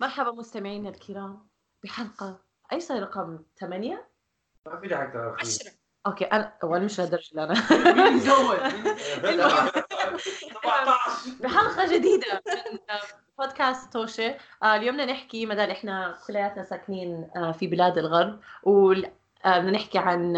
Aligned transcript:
مرحبا 0.00 0.30
مستمعينا 0.30 0.88
الكرام 0.88 1.46
بحلقة 1.84 2.40
أي 2.72 2.80
صار 2.80 3.02
رقم 3.02 3.38
ثمانية؟ 3.60 4.08
ما 4.66 4.80
في 4.80 4.88
داعي 4.88 5.06
تعرف 5.12 5.40
عشرة 5.40 5.70
أوكي 6.06 6.24
أنا 6.24 6.52
أول 6.62 6.84
مش 6.84 6.98
لهالدرجة 6.98 7.30
اللي؟ 7.30 7.54
المهم. 9.24 9.70
بحلقة 11.40 11.96
جديدة 11.96 12.42
من 12.72 12.78
بودكاست 13.38 13.92
توشي 13.92 14.28
آه، 14.62 14.76
اليوم 14.76 14.96
بدنا 14.96 15.12
نحكي 15.12 15.46
مدال 15.46 15.70
إحنا 15.70 16.18
كلياتنا 16.26 16.64
ساكنين 16.64 17.30
آه، 17.36 17.52
في 17.52 17.66
بلاد 17.66 17.98
الغرب 17.98 18.40
وبدنا 18.62 19.70
نحكي 19.70 19.98
عن 19.98 20.36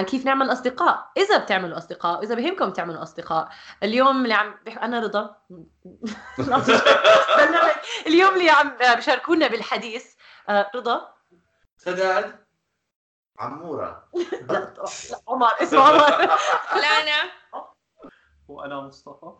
عن 0.00 0.06
كيف 0.06 0.26
نعمل 0.26 0.52
أصدقاء. 0.52 1.10
إذا 1.16 1.38
بتعملوا 1.38 1.78
أصدقاء 1.78 2.22
إذا 2.22 2.34
بهمكم 2.34 2.70
تعملوا 2.70 3.02
أصدقاء. 3.02 3.48
اليوم 3.82 4.22
اللي 4.22 4.34
عم 4.34 4.54
بح... 4.66 4.82
أنا 4.82 5.00
رضا. 5.00 5.36
اليوم 8.06 8.34
اللي 8.34 8.50
عم 8.50 8.72
بشاركونا 8.96 9.48
بالحديث 9.48 10.14
آه، 10.48 10.70
رضا. 10.74 11.14
سداد. 11.76 12.44
عمورة. 13.38 14.04
لا 14.14 14.48
لا، 14.48 14.74
عمر 15.28 15.48
اسمه 15.62 15.80
عمر. 15.80 16.10
لانا 16.76 17.30
وأنا 18.48 18.80
مصطفى. 18.80 19.32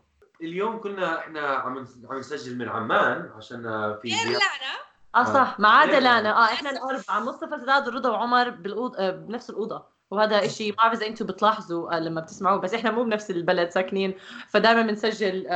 اليوم 0.42 0.80
كنا 0.80 1.18
إحنا 1.18 1.40
عم 1.40 1.86
عم 2.10 2.18
نسجل 2.18 2.58
من 2.58 2.68
عمان 2.68 3.32
عشان 3.36 3.62
في 4.02 4.08
غير 4.08 4.26
لانا 4.26 4.80
آه 5.14 5.24
صح. 5.24 5.60
ما 5.60 5.68
عدا؟ 5.68 6.00
لانا 6.00 6.30
آه 6.30 6.44
إحنا 6.52 6.70
الأربعة 6.70 7.20
مصطفى 7.20 7.60
سداد 7.60 7.88
ورضا 7.88 8.10
وعمر 8.10 8.50
بالأوض... 8.50 8.96
آه، 8.96 9.10
بنفس 9.10 9.50
الأوضة. 9.50 9.99
وهذا 10.10 10.44
إشي 10.44 10.70
ما 10.70 10.76
بعرف 10.76 10.94
إذا 10.94 11.06
أنتم 11.06 11.26
بتلاحظوا 11.26 11.96
آه، 11.96 12.00
لما 12.00 12.20
بتسمعوه 12.20 12.60
بس 12.60 12.74
إحنا 12.74 12.90
مو 12.90 13.04
بنفس 13.04 13.30
البلد 13.30 13.70
ساكنين. 13.70 14.14
فدائما 14.48 14.82
بنسجل 14.82 15.46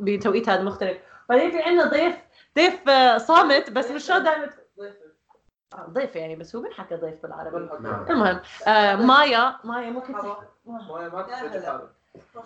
بتوقيت 0.00 0.48
هذا 0.48 0.62
مختلف. 0.62 0.98
بعدين 1.28 1.50
في 1.50 1.62
عندنا 1.62 1.84
ضيف 1.84 2.16
ضيف 2.56 2.88
آه، 2.88 3.18
صامت 3.18 3.70
بس 3.70 3.90
مش 3.90 4.04
شرط 4.04 4.22
دائما 4.22 4.50
آه، 5.74 5.86
ضيف 5.90 6.16
يعني 6.16 6.36
بس 6.36 6.56
هو 6.56 6.62
بنحكى 6.62 6.94
ضيف 6.94 7.22
بالعربي. 7.22 7.68
نعم. 7.80 8.06
المهم 8.10 8.40
آه 8.66 8.94
مايا 8.96 9.56
مايا 9.64 9.90
ممكن 9.90 10.12
تحكي 10.12 10.34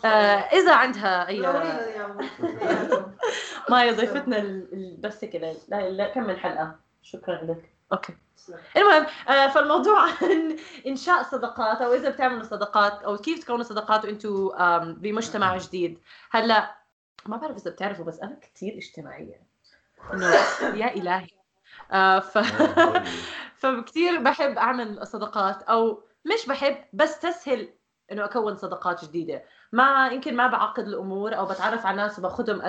آه 0.05 0.08
إذا 0.53 0.75
عندها 0.75 1.29
أي 1.29 1.41
مايا 3.70 3.92
ضيفتنا 3.92 4.62
بس 4.98 5.25
لا 5.69 6.08
كمل 6.08 6.41
حلقة. 6.41 6.77
شكرا 7.03 7.34
لك. 7.34 7.76
أوكي. 7.92 8.17
المهم 8.77 9.06
آه 9.29 9.48
فالموضوع 9.48 10.01
عن 10.23 10.56
إنشاء 10.87 11.23
صداقات 11.23 11.83
أو 11.83 11.95
إذا 11.95 12.11
بتعملوا 12.11 12.42
صداقات 12.42 13.03
أو 13.03 13.17
كيف 13.17 13.45
تكونوا 13.45 13.62
صداقات 13.62 14.05
وأنتم 14.05 14.92
بمجتمع 14.92 15.56
جديد. 15.56 15.98
هلأ 16.31 16.77
ما 17.27 17.37
بعرف 17.37 17.57
إذا 17.57 17.70
بتعرفوا 17.70 18.05
بس 18.05 18.20
أنا 18.20 18.39
كثير 18.55 18.75
اجتماعية. 18.77 19.42
انه 20.14 20.27
يا 20.83 20.95
إلهي. 20.95 21.29
آه 21.92 22.19
ف 22.19 22.39
فكتير 23.61 24.23
بحب 24.23 24.59
أعمل 24.59 25.07
صداقات 25.07 25.62
أو 25.62 26.03
مش 26.25 26.47
بحب 26.47 26.77
بس 26.92 27.19
تسهل 27.19 27.69
إنه 28.12 28.25
أكون 28.25 28.57
صداقات 28.57 29.05
جديدة. 29.05 29.42
ما 29.73 30.09
يمكن 30.09 30.37
ما 30.37 30.47
بعقد 30.47 30.87
الأمور 30.87 31.37
أو 31.37 31.47
بتعرف 31.47 31.87
على 31.87 31.97
ناس 31.97 32.19
وباخذهم 32.19 32.62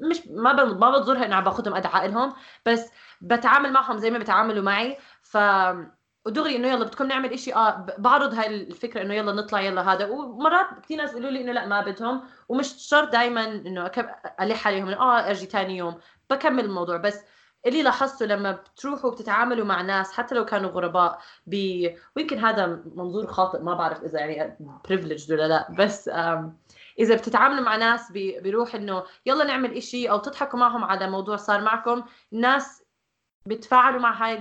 مش 0.00 0.26
ما. 0.26 0.52
ما 0.64 0.98
بتظهرها 0.98 1.26
انه 1.26 1.34
عم 1.36 1.44
باخذهم 1.44 1.74
قد 1.74 1.86
عقلهم 1.86 2.32
بس 2.66 2.90
بتعامل 3.20 3.72
معهم 3.72 3.98
زي 3.98 4.10
ما 4.10 4.18
بتعاملوا 4.18 4.62
معي 4.62 4.96
ف 5.22 5.38
ودغري 6.26 6.56
إنه 6.56 6.68
يلا 6.68 6.84
بدكم 6.84 7.06
نعمل 7.06 7.32
إشي 7.32 7.54
آه 7.54 7.86
بعرض 7.98 8.34
هاي 8.34 8.46
الفكرة 8.62 9.02
إنه 9.02 9.14
يلا 9.14 9.32
نطلع 9.32 9.60
يلا 9.60 9.92
هذا 9.92 10.06
ومرات 10.06 10.66
كثير 10.82 10.98
ناس 10.98 11.10
يقولوا 11.10 11.30
لي 11.30 11.40
إنه 11.40 11.52
لا 11.52 11.66
ما 11.66 11.80
بدهم 11.80 12.22
ومش 12.48 12.66
شرط 12.78 13.08
دائما 13.12 13.44
إنه. 13.44 13.90
ألح 14.40 14.66
عليهم 14.66 14.88
آه 14.88 15.18
أرجي 15.28 15.46
ثاني 15.46 15.76
يوم 15.76 15.94
بكمل 16.30 16.64
الموضوع 16.64 16.96
بس 16.96 17.20
اللي 17.66 17.82
لاحظته 17.82 18.26
لما 18.26 18.52
بتروحوا 18.52 19.10
بتتعاملوا 19.10 19.66
مع 19.66 19.80
ناس 19.82 20.12
حتى 20.12 20.34
لو 20.34 20.44
كانوا 20.44 20.70
غرباء 20.70 21.18
ب... 21.46 21.54
ويمكن 22.16 22.38
هذا 22.38 22.66
منظور 22.94 23.26
خاطئ 23.26 23.62
ما 23.62 23.74
بعرف 23.74 24.02
إذا 24.02 24.20
يعني 24.20 24.58
privilege 24.88 25.32
ولا 25.32 25.48
لا 25.48 25.68
بس 25.78 26.08
آم، 26.08 26.58
إذا 26.98 27.14
بتتعاملوا 27.16 27.64
مع 27.64 27.76
ناس 27.76 28.12
بروح 28.14 28.74
إنه 28.74 29.04
يلا 29.26 29.44
نعمل 29.44 29.76
إشي 29.76 30.10
أو 30.10 30.18
تضحكوا 30.18 30.58
معهم 30.58 30.84
على 30.84 31.10
موضوع 31.10 31.36
صار 31.36 31.60
معكم 31.60 32.04
الناس 32.32 32.84
بتفاعلوا 33.46 34.00
مع 34.00 34.12
هاي 34.12 34.38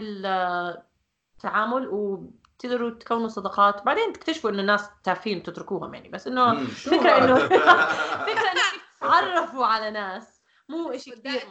التعامل 1.37 1.87
وبتقدروا 1.87 2.89
تكونوا 2.89 3.27
صداقات. 3.27 3.83
بعدين 3.83 4.13
تكتشفوا 4.13 4.49
إنه 4.49 4.61
الناس 4.61 4.89
تافهين 5.03 5.43
تتركوهم 5.43 5.93
يعني 5.93 6.09
بس 6.09 6.27
إنه 6.27 6.65
فكرة 6.65 7.17
إنه 7.17 7.35
فكرة 8.29 8.51
إنه 8.51 8.61
تعرفوا 9.01 9.65
على 9.65 9.91
ناس. 9.91 10.43
مو 10.69 10.91
إشي 10.91 11.11
كثير 11.11 11.41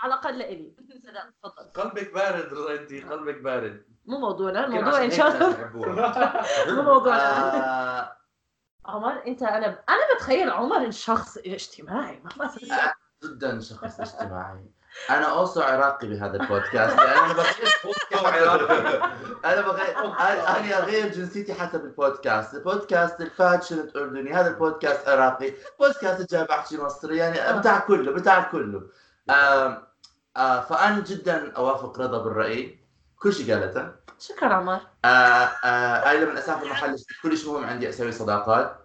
على 0.00 0.14
الأقل 0.14 0.38
لإلي. 0.38 0.74
تفضل. 1.42 1.82
قلبك 1.82 2.12
بارد 2.14 2.52
انت 2.52 3.12
قلبك 3.12 3.40
بارد. 3.40 3.84
مو 4.06 4.18
موضوعنا 4.18 4.66
الموضوع 4.66 5.04
إن 5.04 5.10
شاء 5.10 5.36
الله. 5.36 5.70
مو 6.74 6.82
موضوعنا. 6.82 8.00
آه، 8.00 8.19
عمر 8.90 9.22
انت 9.26 9.42
أنا 9.42 9.66
أنا 9.66 10.14
بتخيل 10.16 10.50
عمر 10.50 10.90
شخص 10.90 11.38
اجتماعي 11.38 12.20
ما 12.24 12.30
بعرف 12.38 12.58
جدا 13.24 13.60
شخص 13.60 14.00
اجتماعي. 14.00 14.70
أنا 15.10 15.24
also 15.24 15.60
عراقي 15.62 16.08
بهذا 16.08 16.36
البودكاست 16.42 16.98
يعني 16.98 17.20
أنا 17.20 17.32
بغير 17.32 17.54
أنا 19.44 19.60
بغير 19.60 19.98
أنا 19.98 20.78
أغير 20.78 21.08
جنسيتي 21.12 21.54
حسب 21.54 21.84
البودكاست. 21.84 22.54
البودكاست 22.54 23.20
ال 23.20 23.27
fashion 23.27 23.78
الاردني 23.78 24.32
هذا 24.32 24.48
البودكاست 24.48 25.08
عراقي. 25.08 25.52
بودكاست 25.80 26.30
جاي 26.30 26.44
بحكي 26.44 26.78
مصري 26.78 27.16
يعني 27.16 27.58
بتاع 27.58 27.78
كله 27.78 28.12
بتاع 28.12 28.42
كله. 28.42 28.82
آم، 29.30 29.82
آه، 30.36 30.60
فأنا 30.60 31.00
جدا 31.00 31.52
أوافق 31.56 32.00
رضا 32.00 32.18
بالرأي. 32.22 32.80
كل 33.18 33.32
شيء 33.32 33.54
قالته. 33.54 33.92
شكرا 34.18 34.54
عمر. 34.54 34.80
آه، 35.04 35.08
آه، 35.08 36.10
أنا 36.12 36.24
لما 36.24 36.38
أسافر 36.38 36.66
محل 36.68 36.96
كلش 37.22 37.44
مهم 37.46 37.64
عندي 37.64 37.88
أسوي 37.88 38.12
صداقات. 38.12 38.79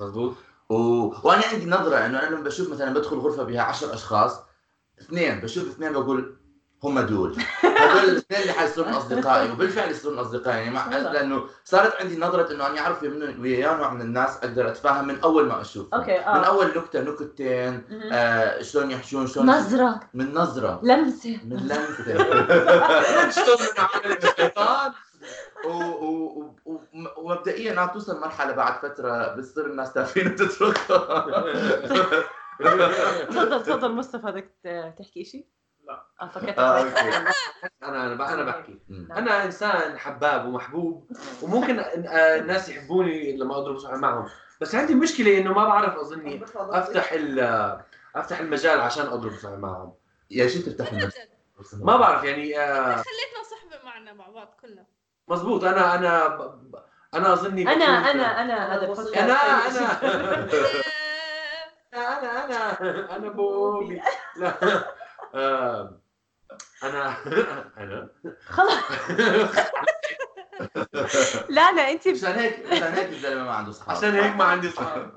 مزبوط 0.00 0.34
و... 0.68 0.74
وأنا 1.22 1.42
عندي 1.52 1.66
نظرة 1.66 1.96
إنه 1.96 2.18
أنا 2.18 2.26
لما 2.34 2.44
بشوف 2.44 2.70
مثلا 2.70 2.94
بدخل 2.94 3.16
غرفة 3.16 3.42
بها 3.42 3.62
عشر 3.62 3.94
أشخاص 3.94 4.40
اثنين 5.00 5.40
بشوف 5.40 5.68
اثنين 5.68 5.92
بقول 5.92 6.36
هم 6.84 7.00
دول. 7.00 7.36
هدول 7.62 8.04
الاثنين 8.10 8.40
اللي 8.40 8.52
حيصيرون 8.52 8.92
أصدقائي 8.92 9.50
وبالفعل 9.50 9.90
يصيرون 9.90 10.18
أصدقائي. 10.18 10.58
يعني 10.58 10.70
مع... 10.70 10.86
لأنه 10.88 11.44
صارت 11.64 11.94
عندي 12.00 12.16
نظرة 12.18 12.52
إنه 12.54 12.66
اني 12.66 12.80
أعرف 12.80 13.02
من 13.02 13.40
ويا 13.40 13.74
نوع 13.74 13.90
من 13.94 14.00
الناس 14.00 14.36
أقدر 14.36 14.68
أتفاهم 14.68 15.06
من 15.06 15.20
أول 15.20 15.46
ما 15.46 15.60
أشوف 15.60 15.94
أوكي 15.94 16.18
آه. 16.18 16.38
من 16.38 16.44
أول 16.44 16.66
نكتة 16.76 17.00
نكتتين. 17.00 17.82
آه 18.12 18.62
شلون 18.62 18.90
يحشون 18.90 19.26
شلون 19.26 19.46
نظرة. 19.46 20.00
من 20.14 20.34
نظرة. 20.34 20.80
لمسة. 20.82 21.40
من 21.44 21.56
لمسة. 21.56 22.04
شلون 23.36 23.58
الشيطان 24.22 24.90
و- 24.90 24.92
و- 24.92 24.92
و- 24.92 25.11
ومبدئيا 27.16 27.80
عم 27.80 27.88
توصل 27.88 28.20
مرحلة 28.20 28.52
بعد 28.52 28.78
فترة 28.82 29.34
بتصير 29.34 29.66
الناس 29.66 29.92
تافهين 29.92 30.26
وتتركها 30.32 31.26
تفضل 33.24 33.62
تفضل 33.62 33.92
مصطفى 33.92 34.22
بدك 34.26 34.50
ت- 34.64 34.94
تحكي 34.98 35.24
شيء؟ 35.24 35.46
لا. 35.88 36.06
آه 36.22 36.28
فكرت 36.28 36.58
آه، 36.58 36.78
أوكي. 36.78 37.00
أنا 37.82 38.06
أنا 38.06 38.14
ب- 38.14 38.22
أنا 38.22 38.42
بحكي 38.42 38.78
مم. 38.88 39.08
أنا 39.12 39.44
إنسان 39.44 39.98
حباب 39.98 40.46
ومحبوب 40.46 41.10
وممكن 41.42 41.78
آه، 41.78 42.38
الناس 42.38 42.68
يحبوني 42.68 43.36
لما 43.36 43.56
اضرب 43.58 43.78
صحبه 43.78 43.96
معهم 43.96 44.28
بس 44.60 44.74
عندي 44.74 44.94
مشكلة 44.94 45.38
إنه 45.38 45.52
ما 45.52 45.64
بعرف 45.64 45.96
أظني 45.96 46.44
أفتح 46.56 47.12
ال 47.12 47.40
أفتح 48.16 48.38
المجال 48.40 48.80
عشان 48.80 49.06
اضرب 49.06 49.32
صحبه 49.32 49.56
معهم 49.56 49.94
يا 50.30 50.48
شو 50.48 50.58
تفتح 50.60 50.88
المجال 50.92 51.28
ما 51.72 51.96
بعرف 51.96 52.24
يعني 52.24 52.58
آه، 52.60 52.82
خليتنا 52.96 53.42
صحبة 53.50 53.84
معنا 53.84 54.12
مع 54.12 54.28
بعض 54.28 54.54
كلنا 54.62 54.84
مزبوط 55.28 55.64
أنا 55.64 55.94
أنا 55.94 56.26
أنا 57.14 57.32
أظني 57.32 57.68
أنا 57.72 57.84
أنا 57.84 58.40
أنا 58.42 58.74
هذا 58.74 58.82
البودكاست 58.82 59.16
أنا 59.16 59.32
أنا 59.32 60.00
أنا 61.94 62.44
أنا 62.44 63.16
أنا 63.16 63.28
بوبي 63.28 64.02
لا. 64.36 64.54
آه، 65.34 66.00
أنا 66.82 67.16
أنا 67.78 68.08
خلاص. 68.46 68.82
لا 71.48 71.72
لا 71.72 71.90
أنت 71.90 72.08
عشان 72.08 72.32
هيك 72.32 72.66
عشان 72.72 72.92
هيك 72.92 73.08
الزلمه 73.08 73.44
ما 73.44 73.50
عنده 73.50 73.70
اصحاب 73.70 73.96
عشان 73.96 74.14
هيك 74.14 74.36
ما 74.36 74.44
عندي 74.44 74.70
صحاب 74.70 75.12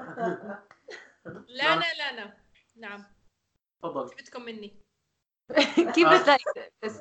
لانا 1.48 1.86
لانا 1.98 2.34
نعم. 2.78 3.04
تفضل. 3.84 4.10
شو 4.10 4.16
بدكم 4.16 4.42
مني؟ 4.42 4.86
كيف 5.94 6.08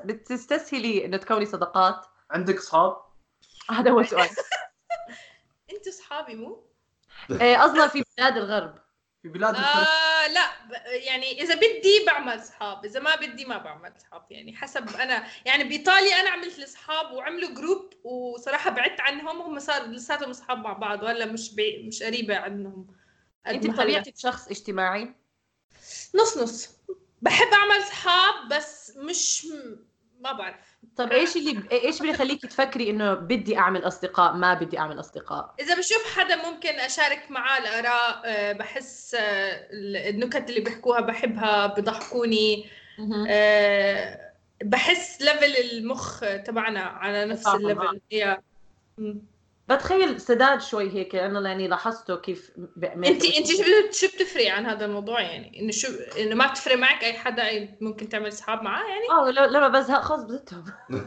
بتستسهلي 0.04 1.04
إنه 1.04 1.16
تكوني 1.16 1.46
صداقات؟ 1.46 2.06
عندك 2.34 2.56
اصحاب؟ 2.56 2.96
هذا 3.70 3.90
هو 3.90 4.00
السؤال 4.00 4.28
أنتوا 5.72 5.92
صحابي 5.92 6.34
مو؟ 6.34 6.64
إيه، 7.30 7.56
قصدنا 7.56 7.88
في 7.88 8.04
بلاد 8.18 8.36
الغرب. 8.36 8.84
في 9.22 9.28
بلاد 9.28 9.54
الخليج 9.56 9.86
آه 9.86 10.26
لا 10.26 10.50
ب- 10.68 10.86
يعني 10.86 11.42
إذا 11.42 11.54
بدي 11.54 12.04
بعمل 12.06 12.42
صحاب 12.42 12.84
إذا 12.84 13.00
ما 13.00 13.16
بدي 13.16 13.44
ما 13.44 13.58
بعمل 13.58 13.92
صحاب 14.00 14.26
يعني 14.30 14.56
حسب 14.56 14.88
أنا 14.96 15.26
يعني 15.46 15.64
بإيطاليا 15.64 16.20
أنا 16.20 16.30
عملت 16.30 16.58
لي 16.58 16.66
صحاب 16.66 17.12
وعملوا 17.12 17.54
group 17.54 17.90
وصراحة 18.06 18.70
بعدت 18.70 19.00
عنهم 19.00 19.42
هم 19.42 19.58
صار 19.58 19.86
لساتهم 19.86 20.32
صحاب 20.32 20.58
مع 20.58 20.72
بعض 20.72 21.02
ولا 21.02 21.26
مش 21.26 21.54
بي 21.54 21.82
مش 21.88 22.02
قريبة 22.02 22.36
عنهم. 22.36 22.86
أنت. 23.46 23.66
بطبيعتك 23.66 24.16
شخص 24.16 24.48
اجتماعي؟ 24.48 25.14
نص 26.14 26.38
نص. 26.38 26.70
بحب 27.22 27.46
أعمل 27.52 27.82
صحاب 27.84 28.48
بس 28.48 28.96
مش 28.96 29.46
ما 30.24 30.32
بعرف. 30.32 30.76
طيب 30.96 31.12
إيش 31.12 31.36
اللي 31.36 31.62
إيش 31.72 32.02
بيخليكي 32.02 32.46
تفكري 32.46 32.90
إنه 32.90 33.14
بدي 33.14 33.58
أعمل 33.58 33.86
أصدقاء 33.86 34.32
ما 34.32 34.54
بدي 34.54 34.78
أعمل 34.78 35.00
أصدقاء؟ 35.00 35.54
إذا 35.60 35.78
بشوف 35.78 36.18
حدا 36.18 36.50
ممكن 36.50 36.68
أشارك 36.68 37.30
معاه 37.30 37.58
الآراء 37.58 38.22
آه، 38.24 38.52
بحس 38.52 39.14
آه، 39.14 39.68
النكت 40.10 40.50
اللي 40.50 40.60
بيحكوها 40.60 41.00
بحبها 41.00 41.66
بضحكوني. 41.66 42.66
آه، 43.28 44.32
بحس 44.64 45.22
level 45.22 45.56
المخ 45.56 46.20
تبعنا 46.20 46.80
على 46.80 47.24
نفس 47.24 47.46
ال 47.46 47.54
level. 47.54 48.00
بتخيل 49.68 50.20
سداد 50.20 50.60
شوي 50.60 50.90
هيك 50.94 51.14
أنا 51.16 51.48
يعني 51.48 51.68
لاحظته 51.68 52.16
كيف 52.16 52.50
انت 52.84 53.24
انت 53.24 53.46
شو 53.46 53.62
شو 53.92 54.06
بتفرقي 54.06 54.48
عن 54.48 54.66
هذا 54.66 54.84
الموضوع 54.84 55.20
يعني 55.20 55.60
إنه 55.60 55.72
شو 55.72 55.88
إنه 56.18 56.34
ما 56.34 56.46
بتفرق 56.46 56.76
معك 56.76 57.04
أي 57.04 57.12
حدا 57.12 57.76
ممكن 57.80 58.08
تعمل 58.08 58.28
إصحاب 58.28 58.62
معاه 58.62 58.84
يعني 58.84 59.10
آه 59.10 59.30
لما 59.30 59.68
بزهق 59.68 60.00
خلص 60.00 60.22
بزتهم 60.22 60.64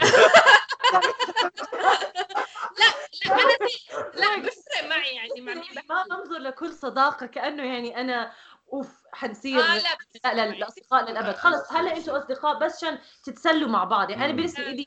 لا 2.80 3.34
أنا 3.34 3.52
زي- 3.68 4.22
لا 4.22 4.36
بيفرق 4.36 4.90
معي 4.90 5.16
يعني 5.16 5.42
مع 5.42 5.54
مين 5.54 5.64
ما. 5.90 6.04
بنظر 6.16 6.38
لكل 6.40 6.74
صداقة 6.74 7.26
كأنه 7.26 7.64
يعني 7.64 8.02
أنا 8.02 8.32
أوف 8.74 8.88
حنصير 9.14 9.60
آه 9.60 9.76
لا 9.78 9.84
لا 10.26 10.34
لا. 10.36 10.44
الاصدقاء 10.50 11.10
للأبد 11.12 11.36
خلص 11.36 11.72
هلا 11.72 11.98
أنتوا 11.98 12.18
أصدقاء 12.18 12.60
بس 12.60 12.84
عشان 12.84 12.98
تتسلوا 13.24 13.70
مع 13.70 13.84
بعض 13.84 14.10
يعني 14.10 14.26
أنا. 14.26 14.34
بالنسبة 14.34 14.64
لي 14.64 14.86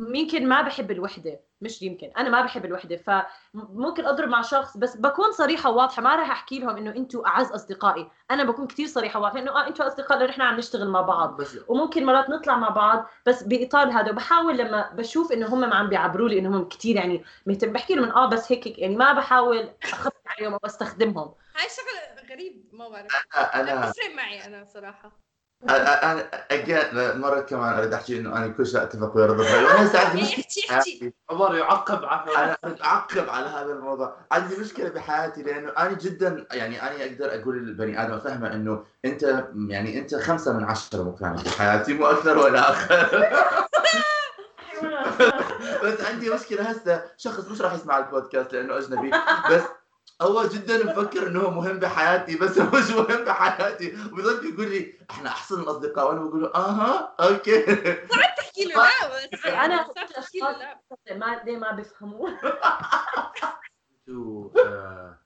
يمكن 0.00 0.48
ما 0.48 0.62
بحب 0.62 0.90
الوحدة 0.90 1.40
مش 1.60 1.82
يمكن 1.82 2.10
أنا 2.16 2.28
ما 2.28 2.42
بحب 2.42 2.64
الوحدة 2.64 2.96
فممكن 2.96 4.06
أضرب 4.06 4.28
مع 4.28 4.42
شخص 4.42 4.76
بس 4.76 4.96
بكون 4.96 5.32
صريحة 5.32 5.70
وواضحة 5.70 6.02
ما 6.02 6.16
راح 6.16 6.30
أحكي 6.30 6.58
لهم 6.58 6.76
إنه 6.76 6.90
أنتوا 6.90 7.28
أعز 7.28 7.52
أصدقائي 7.52 8.10
أنا 8.30 8.44
بكون 8.44 8.66
كثير 8.66 8.86
صريحة 8.86 9.20
وواضحة 9.20 9.38
إنه 9.38 9.50
آه 9.50 9.66
أنتوا 9.66 9.86
أصدقاء 9.86 10.18
لأنه 10.18 10.30
إحنا 10.30 10.44
عم 10.44 10.56
نشتغل 10.56 10.88
مع 10.88 11.00
بعض. 11.00 11.36
بس 11.36 11.58
وممكن 11.68 12.04
مرات 12.06 12.30
نطلع 12.30 12.56
مع 12.56 12.68
بعض 12.68 13.06
بس 13.26 13.42
بإطار 13.42 13.88
هذا 13.88 14.10
وبحاول 14.10 14.58
لما 14.58 14.90
بشوف 14.94 15.32
إنه 15.32 15.54
هم 15.54 15.64
عم 15.64 15.88
بيعبروا 15.88 16.28
لي 16.28 16.38
إنه 16.38 16.56
هم 16.56 16.68
كثير 16.68 16.96
يعني 16.96 17.24
مهتم 17.46 17.72
بحكي 17.72 17.94
لهم 17.94 18.10
آه 18.10 18.28
بس 18.28 18.52
هيك 18.52 18.66
هيك، 18.66 18.78
يعني 18.78 18.96
ما 18.96 19.12
بحاول 19.12 19.70
اخبط 19.82 20.22
عليهم 20.26 20.52
أو 20.52 20.60
استخدمهم 20.66 21.34
هاي 21.56 21.66
شغلة 21.68 22.28
غريب 22.30 22.68
ما 22.72 22.88
بعرف. 22.88 23.26
أنا 23.54 23.88
بتفرق 23.88 24.14
معي 24.16 24.46
أنا 24.46 24.64
صراحة. 24.64 25.27
أنا 25.68 26.30
again 26.50 26.78
مره 27.20 27.40
كمان 27.40 27.74
اريد 27.78 27.92
احكي 27.92 28.18
انه 28.18 28.36
أنا 28.36 28.48
كل 28.48 28.66
شيء 28.66 28.82
اتفق 28.82 29.16
ويا 29.16 29.26
رضا 29.26 29.44
هسه 29.44 30.08
عندي 30.08 30.22
احكي 30.22 30.66
احكي 30.70 31.12
عمر 31.30 31.54
يعقب 31.54 32.04
عفوا 32.04 32.44
أنا 32.44 32.56
كنت 32.64 32.82
اعقب 32.82 33.28
على 33.28 33.46
هذا 33.46 33.72
الموضوع 33.72 34.16
عندي 34.32 34.56
مشكله 34.56 34.88
بحياتي 34.88 35.42
لأنه 35.42 35.72
أنا 35.78 35.92
جدا 35.92 36.46
يعني 36.52 36.82
أنا 36.82 37.04
أقدر 37.04 37.42
أقول 37.42 37.58
للبني 37.58 38.02
آدم 38.02 38.14
افهمه 38.14 38.52
انه 38.52 38.84
انت 39.04 39.44
يعني 39.68 39.98
انت 39.98 40.14
خمسة 40.14 40.52
من 40.52 40.64
عشرة 40.64 41.02
مكانك 41.02 41.38
في 41.38 41.58
حياتي 41.58 41.94
مو 41.94 42.06
أكثر 42.06 42.38
ولا 42.38 42.70
أقل 42.70 43.26
بس 45.84 46.00
عندي 46.04 46.30
مشكله 46.30 46.62
هسه 46.62 47.04
شخص 47.16 47.48
مش 47.48 47.60
راح 47.60 47.74
يسمع 47.74 47.98
البودكاست 47.98 48.52
لأنه 48.52 48.78
اجنبي 48.78 49.10
بس 49.50 49.62
هو 50.22 50.46
جدا 50.46 50.84
مفكر 50.84 51.26
إنه 51.26 51.40
هو 51.40 51.50
مهم 51.50 51.78
بحياتي 51.78 52.36
بس 52.36 52.58
هو 52.58 52.78
مش 52.78 52.90
مهم 52.90 53.24
بحياتي. 53.24 53.96
وبيضل 54.12 54.46
يقول 54.52 54.68
لي 54.70 54.94
إحنا 55.10 55.28
أحسن 55.30 55.60
الأصدقاء. 55.60 56.08
وأنا 56.08 56.20
بقول 56.20 56.42
له 56.42 56.54
أها 56.54 57.14
okay. 57.20 57.62
تحكي 58.36 58.64
له 58.64 58.74
لا 58.76 58.90
بس 59.32 59.46
أنا 59.46 59.86
صعب 59.94 60.06
تحكي 60.06 60.38
له 60.38 60.50
لا. 60.50 61.16
ما 61.16 61.40
ليه 61.44 61.56
ما 61.56 61.72
بيفهموا 61.72 62.28
أنتوا 64.08 64.50
آه، 64.66 65.18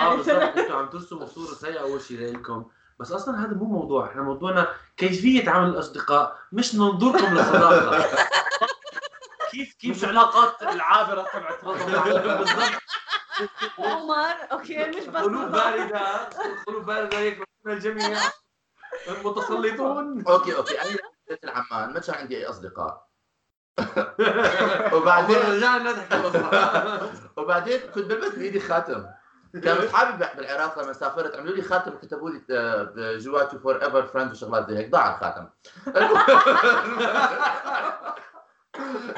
عرفنا. 0.00 0.56
إنتوا 0.60 0.76
عم 0.76 0.88
ترسموا 0.90 1.26
صوره 1.26 1.54
سيئة 1.54 1.80
أول 1.80 2.00
شيء 2.00 2.36
لكم 2.38 2.64
بس 3.00 3.12
أصلا 3.12 3.40
هذا 3.44 3.54
مو 3.54 3.64
موضوع 3.64 4.06
إحنا 4.10 4.22
موضوعنا 4.22 4.68
كيفية 4.96 5.50
عمل 5.50 5.68
الأصدقاء 5.68 6.38
مش 6.52 6.74
منظوركم 6.74 7.34
للصداقه 7.34 8.04
كيف 9.54 9.74
كيف 9.74 9.96
مش 9.96 10.04
علاقات 10.04 10.62
العابرة 10.62 11.22
تبعت 11.32 11.64
رضا 11.64 12.36
بالضبط. 12.36 12.82
عمر 13.78 14.34
أوكي 14.52 14.84
مش 14.84 15.04
بس 15.04 15.22
قلوب 15.22 15.50
بارده 15.50 16.28
قلوب 16.66 16.84
بارده 16.86 17.18
هيك 17.18 17.42
من 17.64 17.72
الجميع. 17.72 18.18
متسلطون 19.24 20.24
أوكي 20.28 20.56
أوكي 20.56 20.82
أنا 20.82 20.98
جيت 21.30 21.44
العمان 21.44 21.92
ما 21.94 22.00
كان 22.00 22.14
عندي 22.14 22.36
أي 22.36 22.46
أصدقاء. 22.46 23.06
بعدين 23.78 24.94
وبعدين 24.94 25.36
رجعنا 25.36 25.90
نضحك 25.90 26.24
والله. 26.24 27.12
وبعدين 27.36 27.80
كنت 27.80 28.04
بلبس 28.04 28.34
بإيدي 28.34 28.60
خاتم. 28.60 29.06
كانوا 29.64 29.84
اصحابي 29.84 30.26
بالعراق 30.36 30.78
لما 30.82 30.92
سافرت 30.92 31.36
عملوا 31.36 31.56
لي 31.56 31.62
خاتم 31.62 31.98
كتبوا 31.98 32.30
لي 32.30 32.42
آه، 32.50 33.16
جواته 33.18 33.58
forever 33.58 34.06
friend 34.06 34.32
وشغلات 34.32 34.70
زي 34.70 34.78
هيك 34.78 34.90
ضاع 34.90 35.14
الخاتم. 35.14 35.48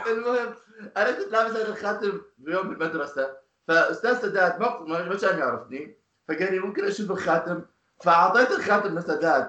المهم 0.06 0.54
أنا 0.96 1.10
كنت 1.10 1.32
لابس 1.32 1.50
هذا 1.50 1.68
الخاتم 1.68 2.20
بيوم 2.38 2.68
بالمدرسة 2.68 3.36
فأستاذ 3.68 4.22
سداد 4.22 4.60
ما 4.60 5.16
كان 5.20 5.38
يعرفني 5.38 5.98
فقال 6.28 6.52
لي 6.52 6.58
ممكن 6.58 6.84
أشوف 6.84 7.10
الخاتم 7.10 7.62
فأعطيت 8.00 8.50
الخاتم 8.50 8.98
لسداد. 8.98 9.48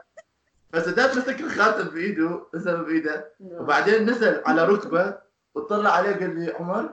فسداد 0.74 1.18
مسك 1.18 1.42
الخاتم 1.42 1.88
بإيده 1.88 2.48
نزل 2.54 2.84
بإيده 2.84 3.34
وبعدين 3.40 4.10
نزل 4.10 4.42
على 4.46 4.66
ركبة 4.66 5.18
وطلع 5.56 5.90
عليه 5.92 6.16
قال 6.16 6.40
لي 6.40 6.52
عمر 6.52 6.90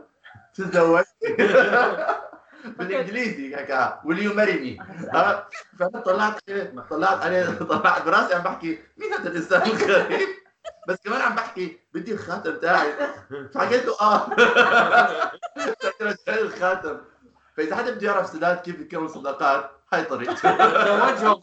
تزوجت 0.54 1.06
بالإنجليزي 2.78 3.56
will 4.04 4.18
you 4.18 4.34
marry 4.34 4.58
me? 4.58 4.82
ها؟ 5.14 5.48
فأنا 5.78 6.00
طلعت 6.00 6.40
عليه 6.48 6.74
طلعت 6.90 7.22
عليه 7.22 7.50
طلعت 7.50 8.02
براسي 8.02 8.34
عم 8.34 8.42
بحكي 8.42 8.78
مين 8.96 9.12
هذا 9.12 9.28
الإنسان 9.28 9.62
الغريب؟ 9.62 10.28
بس 10.88 10.96
كمان 11.04 11.20
عم 11.20 11.34
بحكي 11.34 11.78
بدي 11.94 12.12
الخاتم 12.12 12.56
تاعي. 12.56 12.92
فحكيت 13.54 13.84
له 13.86 14.00
آه. 14.00 14.26
الخاتم. 16.28 16.98
فإذا 17.56 17.76
حدا 17.76 17.90
بده 17.90 18.06
يعرف 18.06 18.26
سداد 18.26 18.56
كيف 18.56 18.80
يكون 18.80 19.08
صداقات 19.08 19.70
هاي 19.92 20.04
طريقته. 20.04 20.56
زوجهم 20.84 21.40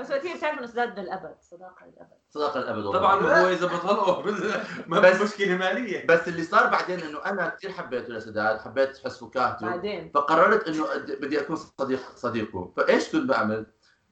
بس 0.00 0.10
وقتها 0.10 0.36
بتعرف 0.36 0.58
إنه 0.58 0.66
سداد 0.66 0.98
للابد 0.98 1.34
صداقة 1.50 1.86
للابد 1.86 2.10
صداقة 2.30 2.60
الابد 2.60 2.78
والله. 2.84 2.98
طبعا 2.98 3.14
هو 3.40 3.48
إذا 3.48 3.66
بطلقوا 3.66 4.22
ما 4.86 5.00
بس- 5.00 5.16
في 5.16 5.24
مشكلة 5.24 5.56
مالية. 5.56 6.06
بس 6.06 6.28
اللي 6.28 6.42
صار 6.44 6.66
بعدين 6.66 7.00
إنه 7.00 7.24
أنا 7.26 7.48
كثير 7.48 7.70
حبيته 7.72 8.08
لسداد 8.12 8.60
حبيت 8.60 8.98
حس 9.04 9.18
فكاهته. 9.24 9.66
بعدين؟ 9.66 10.10
فقررت 10.14 10.68
إنه 10.68 10.86
أد- 10.86 11.20
بدي 11.22 11.40
أكون 11.40 11.56
صديق 11.56 12.00
صديقه. 12.16 12.72
فإيش 12.76 13.08
كنت 13.12 13.28
بعمل؟ 13.28 13.66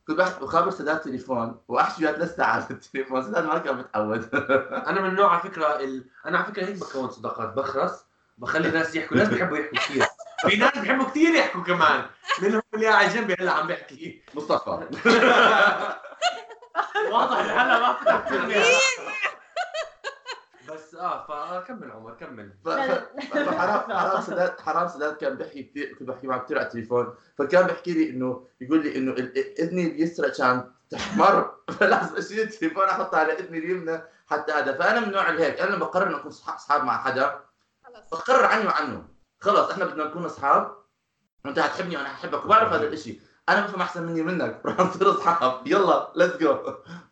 كنت 0.08 0.18
بحكي 0.18 0.40
بخابر 0.40 0.70
سداد 0.70 1.00
تليفون 1.00 1.60
واحكي 1.68 2.04
وياه 2.04 2.12
ثلاث 2.12 2.36
ساعات 2.36 2.62
في 2.64 2.70
التليفون 2.70 3.22
سداد 3.22 3.44
ما 3.44 3.58
كان 3.58 3.76
متعود. 3.76 4.28
أنا 4.88 5.00
من 5.00 5.14
نوع 5.14 5.30
على 5.32 5.40
فكرة 5.40 5.80
ال... 5.80 6.04
أنا 6.26 6.38
على 6.38 6.46
فكرة 6.46 6.64
هيك 6.66 6.76
بكون 6.76 7.10
صداقات 7.10 7.48
بخرس 7.48 8.04
بخلي 8.38 8.68
الناس 8.68 8.94
يحكوا 8.96 9.16
ناس 9.16 9.28
بيحبوا 9.28 9.58
يحكوا 9.58 9.78
كثير 9.78 10.04
في 10.48 10.56
ناس 10.56 10.78
بيحبوا 10.78 11.04
كثير 11.04 11.34
يحكوا 11.34 11.62
كمان. 11.62 12.04
منهم 12.42 12.62
اللي 12.74 12.86
قاعد 12.86 13.10
جنبي 13.10 13.34
هلا 13.40 13.52
عم 13.52 13.66
بيحكي. 13.66 14.22
مصطفى. 14.34 14.70
واضح 17.12 17.38
هلا 17.38 17.78
ما 17.80 17.92
فتح 17.92 18.28
كلمه 18.28 18.46
بس 18.60 18.66
آه 20.98 21.26
فكمل 21.60 21.90
عمر 21.90 22.14
كمل. 22.14 22.52
ف- 22.64 22.68
فحرام 23.34 23.92
حرام 23.92 24.20
سداد 24.22 24.60
حرام 24.60 24.88
سداد 24.88 25.16
كان 25.16 25.34
بيحكي 25.34 25.62
كثير 25.62 25.94
كنت 25.98 26.08
بحكي 26.08 26.26
معه 26.26 26.44
كثير 26.44 26.58
على 26.58 26.66
التليفون. 26.66 27.14
فكان 27.38 27.66
بيحكي 27.66 27.92
لي 27.92 28.10
إنه 28.10 28.46
يقول 28.60 28.82
لي 28.82 28.96
إنه 28.96 29.12
ال- 29.12 29.58
إذني 29.60 29.86
اليسرى 29.86 30.30
كان 30.30 30.70
تحمر. 30.90 31.54
فلازم 31.78 32.16
أشيل 32.16 32.40
التليفون 32.40 32.84
أحطه 32.84 33.18
على 33.18 33.32
إذني 33.38 33.58
اليمنى 33.58 34.00
حتى 34.26 34.52
هذا. 34.52 34.72
فأنا 34.72 35.00
من 35.00 35.06
اللي 35.18 35.44
هيك 35.44 35.60
أنا 35.60 35.70
لما 35.70 35.84
بقرر 35.84 36.06
انه 36.06 36.16
أكون 36.16 36.30
صح- 36.30 36.54
أصحاب 36.54 36.84
مع 36.84 36.98
حدا 37.02 37.40
خلص 37.84 38.08
بقرر 38.12 38.44
عني 38.44 38.66
وعنه. 38.66 39.04
خلص 39.40 39.70
إحنا 39.70 39.84
بدنا 39.84 40.04
نكون 40.04 40.24
أصحاب. 40.24 40.76
وانت 41.44 41.58
هتحبني 41.58 41.96
وأنا 41.96 42.12
هحبك. 42.14 42.44
وبعرف 42.44 42.72
هذا 42.72 42.86
الإشي. 42.86 43.20
أنا 43.48 43.60
بفهم 43.66 43.80
أحسن 43.80 44.06
مني 44.06 44.22
منك. 44.22 44.60
رح 44.66 44.80
نصير 44.80 45.10
اصحاب 45.10 45.66
يلا 45.66 46.12
let's 46.16 46.36
go 46.36 46.56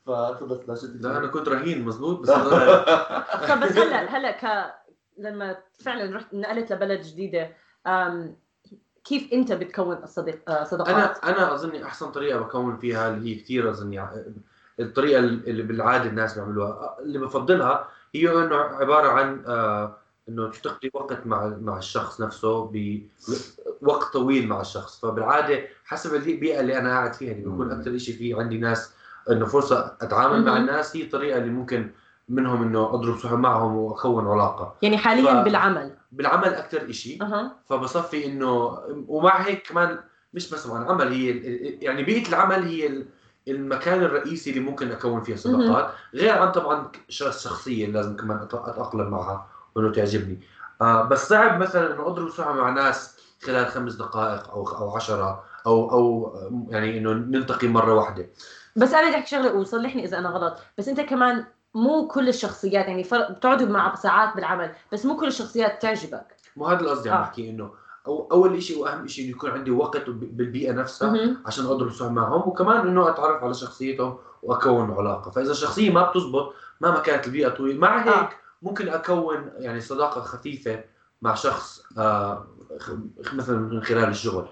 فخلص 0.07 0.61
لا 0.69 0.75
شد 0.75 1.02
لا 1.02 1.19
أنا 1.19 1.26
كنت 1.26 1.49
رهين 1.49 1.85
مزبوط 1.85 2.19
بس 2.21 2.31
طب 3.49 3.61
بس 3.61 3.76
هلا 3.78 4.16
هلا 4.16 4.31
ك 4.31 4.75
لما 5.19 5.57
فعلا 5.85 6.16
رحت 6.16 6.35
نقلت 6.35 6.73
لبلد 6.73 7.00
جديدة 7.00 7.50
أم... 7.87 8.37
كيف 9.05 9.33
أنت 9.33 9.52
بتكون 9.52 9.97
الصديق 10.02 10.40
آه، 10.50 10.57
أنا 10.57 10.64
صداقات؟ 10.64 11.25
أنا 11.25 11.55
أظني 11.55 11.85
أحسن 11.85 12.11
طريقة 12.11 12.38
بكون 12.40 12.76
فيها 12.76 13.09
اللي 13.09 13.31
هي 13.37 13.40
كثير 13.43 13.71
أظني 13.71 13.99
ع- 13.99 14.12
الطريقة 14.81 15.19
اللي 15.19 15.62
بالعادة 15.62 16.05
الناس 16.11 16.35
بيعملوها 16.35 16.97
اللي 17.00 17.19
بفضلها 17.19 17.88
هي 18.14 18.28
إنه 18.31 18.57
عبارة 18.57 19.09
عن 19.09 19.45
آه، 19.47 19.97
إنه 20.28 20.50
تقضي 20.50 20.90
وقت 20.95 21.26
مع 21.26 21.56
مع 21.61 21.78
الشخص 21.78 22.21
نفسه 22.21 22.73
بوقت 23.83 24.12
طويل 24.12 24.49
مع 24.49 24.61
الشخص. 24.61 25.00
فبالعادة 25.00 25.62
حسب 25.85 26.14
البيئة 26.14 26.61
اللي 26.61 26.78
أنا 26.78 26.88
قاعد 26.90 27.14
فيها 27.14 27.33
اللي 27.33 27.42
بيكون 27.45 27.66
مم. 27.66 27.73
أكثر 27.73 27.99
شيء 27.99 28.16
في 28.16 28.35
عندي 28.35 28.59
ناس 28.59 28.92
إنه 29.30 29.47
فرصة 29.47 29.97
أتعامل 30.00 30.45
مع. 30.45 30.56
الناس 30.56 30.97
هي 30.97 31.02
الطريقة 31.02 31.38
اللي 31.38 31.50
ممكن 31.50 31.90
منهم 32.28 32.62
إنه 32.62 32.95
أضرب 32.95 33.18
صحب 33.18 33.38
معهم 33.38 33.76
وأكون 33.76 34.26
علاقة. 34.26 34.75
يعني 34.83 34.99
حاليا 34.99 35.40
ف- 35.42 35.45
بالعمل. 35.45 35.95
بالعمل 36.12 36.54
أكثر 36.54 36.92
شيء 36.92 37.23
أها. 37.23 37.56
فبصفي 37.68 38.26
إنه 38.26 38.78
ومع 39.09 39.37
هيك 39.42 39.68
كمان 39.68 39.99
مش 40.35 40.50
بس 40.50 40.66
مع 40.66 40.83
العمل 40.83 41.12
هي 41.12 41.30
ال- 41.30 41.85
يعني 41.85 42.02
بيئة 42.02 42.28
العمل 42.28 42.62
هي 42.62 42.87
ال- 42.87 43.06
المكان 43.49 44.02
الرئيسي 44.02 44.50
اللي 44.50 44.61
ممكن 44.61 44.90
أكون 44.90 45.21
فيه 45.23 45.37
صداقات. 45.37 45.90
غير 46.14 46.38
عن 46.38 46.52
طبعا 46.52 46.88
الشخصيه 47.09 47.85
اللي 47.85 47.99
لازم 47.99 48.16
كمان 48.16 48.38
أتأقلم 48.38 49.11
معها. 49.11 49.47
وانه 49.76 49.92
تعجبني 49.92 50.40
آه 50.80 51.02
بس 51.02 51.28
صعب 51.28 51.61
مثلا 51.61 51.95
إنه 51.95 52.06
أضرب 52.06 52.28
صحبه 52.28 52.52
مع 52.52 52.71
ناس 52.71 53.16
خلال 53.42 53.66
خمس 53.66 53.95
دقائق 53.95 54.50
أو 54.50 54.68
أو 54.68 54.97
عشرة 54.97 55.45
أو 55.66 55.90
أو 55.90 56.33
يعني 56.71 56.99
إنه 56.99 57.12
نلتقي 57.12 57.68
مرة 57.68 57.95
واحدة 57.95 58.26
بس 58.76 58.95
أنا 58.95 59.09
بدي 59.09 59.16
أحكي 59.16 59.30
شغلة 59.30 59.54
وصلحني 59.54 60.04
إذا 60.04 60.18
أنا 60.18 60.28
غلط 60.28 60.59
بس 60.78 60.88
أنت 60.88 61.00
كمان 61.00 61.45
مو 61.75 62.09
كل 62.09 62.28
الشخصيات 62.28 62.87
يعني 62.87 63.04
فرق 63.04 63.30
بتقعدوا 63.33 63.68
مع 63.68 63.95
ساعات 63.95 64.35
بالعمل 64.37 64.73
بس 64.92 65.06
مو 65.06 65.16
كل 65.16 65.26
الشخصيات 65.26 65.83
تعجبك 65.83 66.37
مو 66.56 66.66
هذا 66.66 66.80
القصدي 66.80 67.11
عم 67.11 67.16
آه. 67.16 67.21
بحكي 67.21 67.50
إنه 67.50 67.71
أو 68.06 68.28
أول 68.33 68.62
شيء 68.62 68.78
وأهم 68.78 69.06
شيء 69.06 69.25
إنه 69.25 69.30
يكون 69.30 69.50
عندي 69.50 69.71
وقت 69.71 70.11
بالبيئة 70.11 70.73
نفسها 70.73 71.11
مهم. 71.11 71.42
عشان 71.47 71.66
أضرب 71.66 71.90
صحبه 71.90 72.11
معهم 72.11 72.49
وكمان 72.49 72.88
إنه 72.88 73.09
أتعرف 73.09 73.45
على 73.45 73.54
شخصيتهم 73.54 74.18
وأكون 74.42 74.95
علاقة 74.99 75.30
فإذا 75.30 75.50
الشخصية 75.50 75.90
ما 75.90 76.11
بتزبط 76.11 76.54
مهما 76.80 77.00
كانت 77.00 77.26
البيئة 77.26 77.49
طويله 77.49 77.78
مع 77.78 78.02
هيك 78.02 78.09
آه. 78.09 78.30
ممكن 78.63 78.89
أكون 78.89 79.51
يعني 79.59 79.81
صداقة 79.81 80.21
خفيفة 80.21 80.85
مع 81.23 81.35
شخص 81.35 81.83
آه 81.99 82.47
مثلا 83.33 83.59
من 83.59 83.83
خلال 83.83 84.09
الشغل 84.09 84.49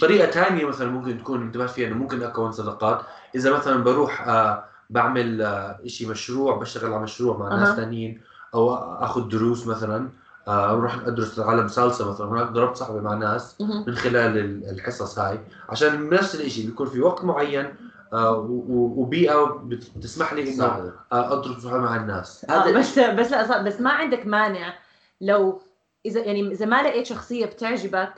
طريقة 0.00 0.30
ثانية 0.30 0.64
مثلا 0.64 0.90
ممكن 0.90 1.18
تكون 1.18 1.42
انتبهت 1.42 1.70
فيها 1.70 1.88
إنه 1.88 1.96
ممكن 1.96 2.22
أكون 2.22 2.52
صداقات 2.52 3.00
إذا 3.34 3.56
مثلا 3.56 3.84
بروح 3.84 4.28
آه 4.28 4.64
بعمل 4.90 5.42
آه 5.42 5.80
شيء 5.86 6.08
مشروع 6.10 6.56
بشتغل 6.56 6.92
على 6.92 7.02
مشروع 7.02 7.36
مع 7.36 7.48
ناس. 7.56 7.76
ثانيين 7.76 8.20
أو 8.54 8.74
آخذ 8.74 9.28
دروس 9.28 9.66
مثلا 9.66 10.08
آه 10.48 10.74
بروح 10.74 10.94
أدرس 11.06 11.38
اتعلم 11.38 11.68
سالسة 11.68 12.10
مثلا 12.10 12.26
هناك 12.26 12.48
ضربت 12.48 12.76
صحبه 12.76 13.00
مع 13.00 13.14
ناس. 13.14 13.60
من 13.60 13.94
خلال 13.94 14.38
ال- 14.38 14.70
الحصص 14.70 15.18
هاي 15.18 15.40
عشان 15.68 16.08
نفس 16.10 16.34
الشيء 16.34 16.66
بيكون 16.66 16.86
في 16.86 17.00
وقت 17.00 17.24
معين 17.24 17.74
وبيئة 18.12 19.44
بت- 19.64 19.90
بتسمح 19.96 20.32
لي 20.32 20.52
صح. 20.52 20.64
انه 20.64 20.92
آه، 21.12 21.32
اضرب 21.32 21.58
صحبه 21.60 21.78
مع 21.78 21.96
الناس. 21.96 22.44
آه 22.44 22.52
هذا 22.52 22.78
بس 22.78 22.98
بس 22.98 23.30
لا 23.30 23.46
صح 23.46 23.58
بس 23.62 23.80
ما 23.80 23.90
عندك 23.90 24.26
مانع. 24.26 24.74
لو 25.20 25.62
اذا 26.06 26.20
يعني 26.20 26.52
إذا 26.52 26.66
ما 26.66 26.82
لقيت 26.82 27.06
شخصية 27.06 27.46
بتعجبك 27.46 28.12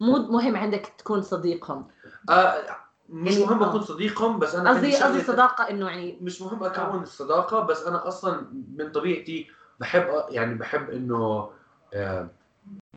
مو 0.00 0.16
مهم 0.18 0.56
عندك 0.56 0.92
تكون 0.98 1.22
صديقهم. 1.22 1.86
آه، 2.30 2.54
مش 3.08 3.32
يعني- 3.32 3.44
مهم 3.46 3.62
آه. 3.62 3.68
أكون 3.68 3.82
صديقهم 3.82 4.38
بس 4.38 4.54
أنا 4.54 4.70
قصدي 4.70 4.96
قصدي 4.96 5.20
صداقة 5.22 5.70
إنه 5.70 5.86
يعني 5.90 6.18
مش 6.20 6.42
مهم 6.42 6.64
أكون 6.64 7.02
الصداقة 7.02 7.60
بس 7.60 7.86
أنا 7.86 8.08
أصلا 8.08 8.46
من 8.76 8.92
طبيعتي 8.92 9.50
بحب 9.80 10.06
يعني 10.28 10.54
بحب 10.54 10.90
إنه 10.90 11.50
آه، 11.94 12.28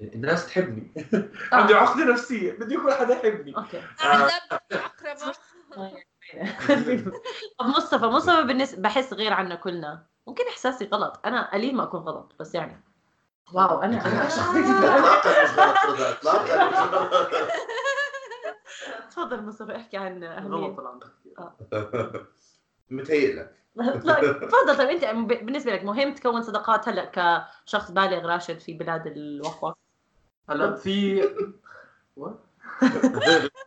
الناس 0.01 0.48
تحبني. 0.48 0.91
آه. 1.13 1.29
عندي 1.55 1.74
عقده 1.74 2.05
نفسيه 2.13 2.51
بدي 2.51 2.75
يكون 2.75 2.93
حدا 2.93 3.13
يحبني. 3.13 3.57
أوكي. 3.57 3.81
عقربة. 4.00 5.38
طب 7.60 7.66
مصطفى 7.66 8.06
مصطفى 8.06 8.44
بالنسبة 8.44 8.82
بحس 8.82 9.14
غير 9.14 9.34
عنا 9.34 9.56
كلنا 9.56 10.06
ممكن 10.28 10.44
احساسي 10.48 10.86
غلط 10.86 11.20
أنا 11.26 11.54
قليل 11.54 11.76
ما 11.76 11.84
اكون 11.84 12.00
غلط 12.00 12.34
بس 12.40 12.56
يعني 12.56 12.82
واو 13.54 13.82
أنا 13.82 14.06
أنا 14.06 14.30
شخصيتي. 14.30 14.74
تفضل 19.12 19.44
مصطفى 19.44 19.76
احكي 19.76 19.98
عن 19.98 20.24
اهميه 20.24 20.68
غلط 20.68 21.04
متهيئ 22.90 23.34
لك 23.36 23.56
تفضل 24.42 24.78
طيب 24.78 24.90
انت 24.90 25.06
بالنسبة 25.34 25.72
لك 25.72 25.84
مهم 25.84 26.14
تكون 26.14 26.42
صداقات 26.42 26.90
هلا 26.90 27.12
كشخص 27.66 27.92
بالغ 27.92 28.26
راشد 28.26 28.60
في 28.60 28.74
بلاد 28.74 29.08
الوقوة 29.08 29.76
هلا 30.50 30.76
في 30.76 31.22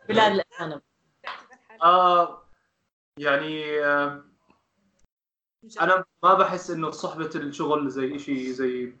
بلاد 0.09 0.31
الاجانب 0.31 0.81
آه 1.83 2.44
يعني 3.19 3.85
آه 3.85 4.21
أنا 5.81 6.05
ما 6.23 6.33
بحس 6.33 6.71
إنه 6.71 6.91
صحبة 6.91 7.29
الشغل 7.35 7.89
زي 7.89 8.19
شيء 8.19 8.51
زي 8.51 8.93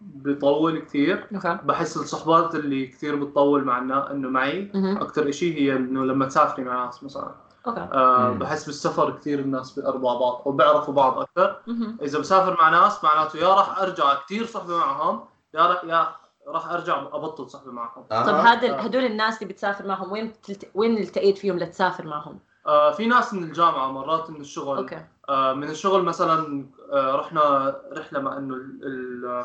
بيطول 0.00 0.78
كثير 0.78 1.26
أوكي 1.34 1.58
بحس 1.64 1.96
الصحبات 1.96 2.54
اللي 2.54 2.86
كثير 2.86 3.16
بتطول 3.16 3.64
معنا 3.64 4.10
إنه 4.10 4.28
معي 4.28 4.70
مهم. 4.74 4.96
أكثر 4.96 5.30
شيء 5.30 5.58
هي 5.58 5.76
إنه 5.76 6.04
لما 6.04 6.26
تسافري 6.26 6.64
مع 6.64 6.84
ناس 6.84 7.04
مثلا 7.04 7.34
أوكي 7.66 7.80
آه 7.80 8.30
مم. 8.30 8.38
بحس 8.38 8.66
بالسفر 8.66 9.10
كثير 9.10 9.38
الناس 9.38 9.78
بيقربوا 9.78 10.10
على 10.10 10.18
بعض 10.18 10.42
وبيعرفوا 10.44 10.94
بعض 10.94 11.18
أكثر 11.18 11.60
مهم. 11.66 11.98
إذا 12.02 12.18
بسافر 12.18 12.56
مع 12.60 12.70
ناس 12.70 13.04
معناته 13.04 13.38
يا 13.38 13.54
راح 13.54 13.78
أرجع 13.78 14.14
كثير 14.14 14.46
صحبة 14.46 14.78
معهم 14.78 15.24
يا 15.54 15.66
راح 15.66 15.84
يا 15.84 16.16
راح 16.46 16.70
أرجع 16.70 17.02
أبطل 17.02 17.50
صحبة 17.50 17.72
معهم 17.72 18.04
آه. 18.12 18.26
طب 18.26 18.34
هذا. 18.34 18.86
هدول 18.86 19.04
الناس 19.04 19.42
اللي 19.42 19.52
بتسافر 19.52 19.86
معهم 19.86 20.12
وين 20.12 20.28
بتلت... 20.28 20.70
وين 20.74 20.98
التقيت 20.98 21.38
فيهم 21.38 21.58
لتسافر 21.58 22.06
معهم؟ 22.06 22.38
آه 22.68 22.90
في 22.92 23.06
ناس 23.06 23.34
من 23.34 23.42
الجامعة 23.44 23.92
مرات 23.92 24.30
من 24.30 24.40
الشغل. 24.40 24.76
أوكي. 24.78 25.04
آه، 25.28 25.52
من 25.52 25.70
الشغل 25.70 26.02
مثلا 26.02 26.66
آه، 26.92 27.14
رحنا 27.16 27.76
رحلة 27.92 28.20
مع 28.20 28.36
إنه 28.36 28.54
ال- 28.54 28.80
ال- 28.82 29.44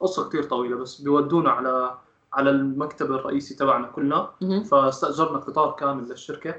قصة 0.00 0.28
كثير 0.28 0.42
طويلة 0.42 0.76
بس 0.76 1.00
بيودونا 1.00 1.50
على 1.50 1.94
على 2.32 2.50
المكتب 2.50 3.12
الرئيسي 3.12 3.54
تبعنا 3.54 3.86
كلنا. 3.86 4.30
فاستأجرنا 4.64 5.38
قطار 5.38 5.70
كامل 5.72 6.08
للشركة. 6.08 6.54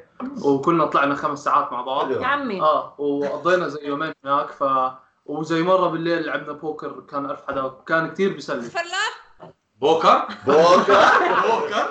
وكلنا 0.46 0.86
طلعنا 0.86 1.16
خمس 1.16 1.44
ساعات 1.44 1.72
مع 1.72 1.82
بعض. 1.82 2.12
يا 2.12 2.26
عمي. 2.28 2.62
آه 2.62 2.94
وقضينا 2.98 3.68
زي 3.68 3.88
يومين 3.88 4.14
هناك. 4.26 4.52
ف 4.52 4.64
وزي 5.26 5.64
مرة 5.64 5.88
بالليل 5.88 6.26
لعبنا 6.26 6.52
بوكر 6.54 7.00
كان 7.10 7.26
ألف 7.32 7.42
حدا 7.48 7.72
كان 7.88 8.10
كثير 8.10 8.34
بيسلي. 8.34 8.70
بوكر؟ 9.84 10.28
بوكر 10.46 11.02
بوكر. 11.42 11.88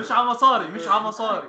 مش 0.00 0.12
على 0.12 0.26
مصاري 0.26 0.68
مش 0.68 0.88
على 0.88 1.04
مصاري. 1.04 1.48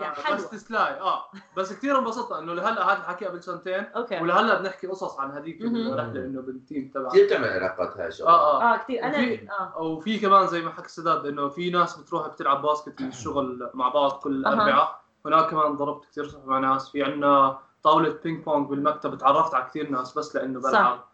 بس 0.00 0.24
حلو. 0.24 0.36
تسلاية 0.36 1.00
آه. 1.00 1.30
بس 1.56 1.72
كثير 1.72 1.98
انبسطنا 1.98 2.38
إنه 2.38 2.54
لهلأ 2.54 2.92
هذا 2.92 2.98
الحكي 2.98 3.26
قبل 3.26 3.42
سنتين 3.42 3.84
أوكي. 3.96 4.20
ولهلأ 4.20 4.60
بنحكي 4.60 4.86
قصص 4.86 5.20
عن 5.20 5.30
هذيك. 5.30 5.60
الرحله 5.60 6.24
إنه 6.24 6.40
بال 6.42 6.58
team 6.58 6.90
تبعنا 6.94 7.08
كثير 7.08 7.26
بتعمل 7.26 7.48
علاقات 7.48 7.96
هاي 7.96 8.06
الشغله 8.08 8.30
آه 8.30 8.62
آه. 8.62 8.74
آه 8.74 8.76
كثير 8.76 9.04
أنا 9.04 9.38
آه. 9.60 9.82
وفي 9.82 10.18
كمان 10.18 10.46
زي 10.46 10.60
ما 10.60 10.70
حكى 10.70 10.88
سداد 10.88 11.26
إنه 11.26 11.48
في 11.48 11.70
ناس 11.70 11.96
بتروح 11.96 12.26
بتلعب 12.28 12.62
basket 12.62 13.00
من 13.00 13.08
الشغل 13.08 13.70
مع 13.74 13.88
بعض 13.88 14.12
كل. 14.12 14.46
اربعاء 14.46 15.00
هناك 15.26 15.50
كمان 15.50 15.76
ضربت 15.76 16.04
كثير 16.04 16.28
صحبه 16.28 16.46
مع 16.46 16.58
ناس. 16.58 16.88
في 16.90 17.04
عندنا 17.04 17.58
طاولة 17.82 18.18
بينج 18.24 18.44
بونج 18.44 18.68
بالمكتب 18.68 19.18
تعرفت 19.18 19.54
على 19.54 19.64
كثير 19.64 19.90
ناس 19.90 20.18
بس 20.18 20.36
لإنه 20.36 20.60
صح. 20.60 20.70
بلعب. 20.70 21.04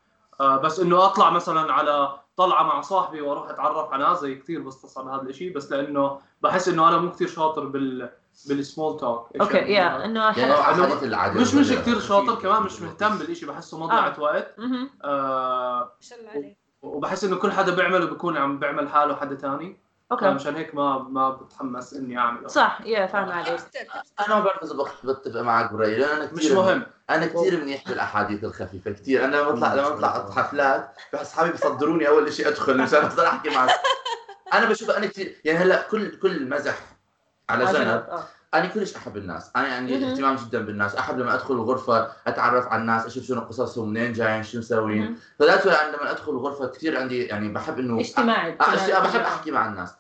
آه 0.41 0.57
بس 0.57 0.81
إنه 0.81 1.05
أطلع 1.05 1.31
مثلا 1.31 1.73
على 1.73 2.19
طلعة 2.37 2.63
مع 2.63 2.81
صاحبي 2.81 3.21
وأروح 3.21 3.51
أتعرف 3.51 3.93
على 3.93 4.05
ناس 4.05 4.19
زي 4.19 4.35
كثير 4.35 4.63
بستصعب 4.63 5.09
هذا 5.09 5.23
الشيء 5.23 5.55
بس 5.55 5.73
لأنه 5.73 6.19
بحس 6.43 6.69
إنه 6.69 6.89
أنا 6.89 6.99
مو 6.99 7.11
كثير 7.11 7.29
شاطر 7.29 7.65
بال 7.65 8.11
بال 8.49 8.62
small 8.62 8.97
talk 9.01 9.29
أوكي 9.41 9.57
يا 9.57 10.05
إنه 10.05 10.21
يعني 10.21 10.55
الحديث 10.55 11.03
العادي 11.03 11.41
مش 11.41 11.55
مش 11.55 11.73
كثير 11.73 12.01
شاطر 12.01 12.35
كمان 12.35 12.63
مش 12.63 12.83
مهتم 12.83 13.19
بالشيء 13.19 13.49
بحسه 13.49 13.79
مضيعة 13.79 14.21
وقت. 14.21 14.55
آه 15.05 15.79
ما 15.79 15.91
شاء 16.01 16.19
الله 16.19 16.31
عليك. 16.31 16.57
وبحس 16.83 17.25
إنه 17.25 17.37
كل 17.37 17.53
حدا 17.53 17.75
بيعمله 17.75 18.07
بيكون 18.07 18.37
عم 18.37 18.59
بيعمل 18.59 18.89
حاله 18.89 19.15
حدا 19.15 19.35
تاني. 19.35 19.84
أوكي. 20.15 20.35
مشان 20.35 20.57
هيك 20.57 20.75
ما 20.75 20.99
ما 20.99 21.31
بتحمس 21.31 21.95
إني 21.95 22.19
أعمله. 22.19 22.49
صح 22.49 22.81
يا 22.85 23.07
فاهم 23.07 23.29
عليك. 23.29 23.61
أنا 24.21 24.35
ما 24.35 24.41
بعرف 24.41 24.63
اذا 24.63 25.13
بتفق 25.13 25.41
معك 25.41 25.73
برأيي. 25.73 25.97
لأن 25.97 26.17
أنا 26.17 26.33
مش 26.33 26.41
كثير 26.41 26.55
مهم. 26.57 26.87
أنا 27.11 27.27
كثير 27.27 27.61
منيح 27.61 27.89
بالأحاديث 27.89 28.45
الخفيفة. 28.45 28.91
كثير 28.91 29.25
أنا 29.25 29.37
لما 29.37 29.51
بطلع 29.51 29.75
لما 29.75 29.89
بطلع 29.89 30.31
حفلات 30.31 30.91
بحس 31.13 31.27
أصحابي 31.27 31.51
بصدروني 31.53 32.09
أول 32.09 32.33
شيء 32.33 32.49
أدخل 32.49 32.79
مشان 32.79 33.03
أقدر 33.05 33.27
أحكي 33.27 33.51
معك. 33.51 33.71
أنا 34.53 34.65
بشوف 34.69 34.91
أنا 34.91 35.07
كثير 35.07 35.37
يعني 35.45 35.59
هلأ 35.59 35.83
كل 35.91 36.19
كل 36.19 36.49
مزح 36.49 36.79
على 37.51 37.65
جنب 37.65 37.77
آه. 37.87 38.25
أنا 38.55 38.67
كلش 38.67 38.97
أحب 38.97 39.17
الناس 39.17 39.51
أنا 39.57 39.67
عندي 39.69 39.99
مهم. 39.99 40.11
اهتمام 40.11 40.37
جدا 40.37 40.59
بالناس 40.59 40.95
أحب 40.97 41.19
لما 41.19 41.35
أدخل 41.35 41.55
الغرفة 41.55 42.09
أتعرف 42.27 42.67
على 42.67 42.81
الناس 42.81 43.07
أشوف 43.07 43.25
شنو 43.25 43.41
قصصهم 43.41 43.89
منين 43.89 44.13
جايين 44.13 44.43
شو 44.43 44.59
مسوين 44.59 45.03
مهم. 45.03 45.17
فذات 45.39 45.67
لما 45.67 46.11
أدخل 46.11 46.33
الغرفة 46.33 46.67
كثير 46.67 46.99
عندي 47.01 47.23
يعني 47.25 47.49
بحب 47.49 47.79
إنه 47.79 48.01
اجتماعي 48.01 48.57
أشياء 48.61 48.79
اجتماعي. 48.85 49.03
بحب 49.03 49.21
أحكي 49.21 49.51
مع 49.51 49.69
الناس 49.69 49.95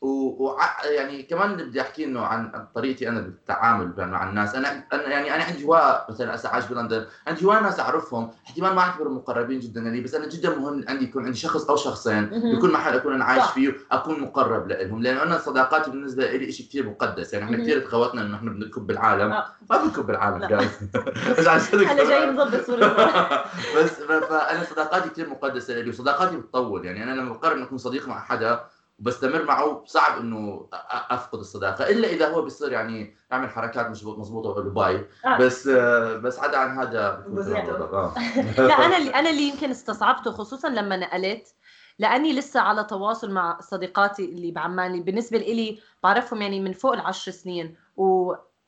و... 0.00 0.06
و... 0.46 0.56
يعني 0.84 1.22
كمان 1.22 1.56
بدي 1.56 1.80
أحكي 1.80 2.04
إنه 2.04 2.20
عن 2.20 2.66
طريقتي 2.74 3.08
أنا 3.08 3.20
بالتعامل 3.20 3.92
مع 3.98 4.28
الناس 4.28 4.54
أنا 4.54 4.84
أنا 4.92 5.02
يعني 5.08 5.34
أنا 5.34 5.44
عندي 5.44 5.64
هواء 5.64 6.06
مثلا 6.10 6.34
هسه 6.34 6.48
عايش 6.48 6.64
بلندن 6.64 7.06
عندي 7.26 7.44
هواء 7.44 7.62
ناس 7.62 7.80
أعرفهم 7.80 8.30
احتمال 8.46 8.74
ما 8.74 8.80
أعتبرهم 8.80 9.16
مقربين 9.16 9.60
جدا 9.60 9.80
لي 9.80 10.00
بس 10.00 10.14
أنا 10.14 10.28
جدا 10.28 10.58
مهم 10.58 10.84
عندي 10.88 11.04
يكون 11.04 11.24
عندي 11.24 11.38
شخص 11.38 11.70
أو 11.70 11.76
شخصين. 11.76 12.26
بكل 12.26 12.72
محل 12.72 12.94
أكون 12.94 13.14
أنا 13.14 13.24
عايش. 13.24 13.44
فيه 13.44 13.76
اكون 13.92 14.20
مقرب 14.20 14.68
لهم 14.68 15.02
لأنه 15.02 15.22
أنا 15.22 15.38
صداقاتي 15.38 15.90
بالنسبة 15.90 16.30
لي 16.30 16.52
شيء 16.52 16.66
كثير 16.66 16.88
مقدس 16.88 17.32
يعني 17.32 17.44
إحنا. 17.44 17.56
كثير 17.56 17.80
تخوتنا 17.80 18.22
إنه 18.22 18.36
إحنا 18.36 18.50
بنكب 18.50 18.90
العالم 18.90 19.32
آه. 19.32 19.46
ما 19.70 19.82
بنكب 19.84 20.10
العالم 20.10 20.38
لا. 20.38 20.48
جايز 20.48 20.70
بس 21.38 21.46
عشان 21.46 21.78
جاي 21.96 22.30
نظبط 22.30 22.66
صورة 22.66 22.86
بس 23.76 23.90
فأنا 23.90 24.64
صداقاتي 24.64 25.08
كثير 25.08 25.28
مقدسة 25.28 25.74
لي 25.74 25.90
وصداقاتي 25.90 26.36
بتطول 26.36 26.84
يعني 26.84 27.02
أنا 27.02 27.20
لما 27.20 27.32
بقرر 27.32 27.52
إني 27.52 27.62
أكون 27.62 27.78
صديق 27.78 28.08
مع 28.08 28.20
حدا 28.20 28.60
وبستمر 29.00 29.44
معه 29.44 29.82
صعب 29.86 30.18
إنه 30.20 30.68
أفقد 31.10 31.38
الصداقة 31.38 31.90
إلا 31.90 32.08
إذا 32.08 32.28
هو 32.28 32.42
بيصير 32.42 32.72
يعني 32.72 33.16
يعمل 33.30 33.48
حركات 33.50 33.86
مش 33.86 34.04
مضبوطه 34.04 34.48
ويقول 34.48 34.64
له 34.64 34.70
باي 34.70 35.06
آه. 35.26 35.38
بس 35.38 35.68
آه، 35.68 36.16
بس 36.16 36.38
عدا 36.38 36.58
عن 36.58 36.78
هذا 36.78 37.24
يعني-. 37.28 37.70
آه. 37.70 38.14
لا 38.58 38.86
أنا 38.86 38.96
اللي 38.96 39.14
أنا 39.14 39.30
اللي 39.30 39.42
يمكن 39.42 39.70
استصعبته 39.70 40.30
خصوصا 40.30 40.68
لما 40.68 40.96
نقلت 40.96 41.54
لأني 41.98 42.32
لسه 42.32 42.60
على 42.60 42.84
تواصل 42.84 43.30
مع 43.30 43.60
صديقاتي 43.60 44.24
اللي 44.24 44.50
بعمان 44.50 44.90
اللي 44.90 45.02
بالنسبة 45.02 45.38
لي 45.38 45.78
بعرفهم 46.02 46.42
يعني 46.42 46.60
من 46.60 46.72
فوق 46.72 46.92
العشر 46.92 47.32
سنين 47.32 47.76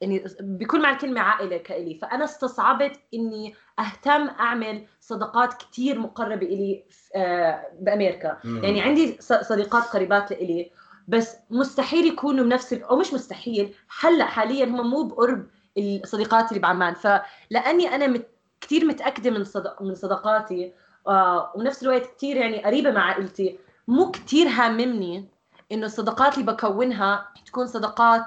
يعني 0.03 0.25
بكل 0.41 0.83
معنى 0.83 0.95
الكلمة 0.97 1.21
عائله 1.21 1.57
كإلي. 1.57 1.95
فأنا 1.95 2.25
استصعبت 2.25 3.01
إني 3.15 3.55
أهتم 3.79 4.29
أعمل 4.29 4.87
صداقات 5.01 5.55
كتير 5.55 5.99
مقربة 5.99 6.47
إلي 6.47 6.85
آه، 7.17 7.67
بأمريكا. 7.81 8.39
مم. 8.45 8.65
يعني 8.65 8.81
عندي 8.83 9.17
صديقات 9.21 9.83
قريبات 9.85 10.31
لإلي 10.31 10.71
بس 11.09 11.37
مستحيل 11.51 12.07
يكونوا 12.07 12.45
بنفس 12.45 12.73
أو 12.73 12.97
مش 12.97 13.15
مستحيل 13.15 13.75
هلأ 14.01 14.25
حاليا 14.25 14.65
هم 14.65 14.91
مو 14.91 15.03
بقرب 15.03 15.47
الصديقات 15.79 16.49
اللي 16.49 16.61
بعمان. 16.61 16.95
فلاني 16.95 17.95
أنا 17.95 18.07
مت 18.07 18.27
كثير 18.61 18.85
متأكدة 18.85 19.31
من 19.31 19.45
صدق 19.45 19.83
من 19.83 19.95
صداقاتي 19.95 20.73
آه 21.07 21.53
وبنفس 21.55 21.83
الوقت 21.83 22.07
كثير 22.17 22.37
يعني 22.37 22.65
قريبة 22.65 22.91
مع 22.91 23.01
عائلتي. 23.05 23.59
مو 23.89 24.11
كثير 24.11 24.49
هاممني 24.49 25.29
إنه 25.73 25.87
الصداقات 25.87 26.39
اللي 26.39 26.53
بكونها 26.53 27.29
تكون 27.47 27.67
صداقات 27.67 28.25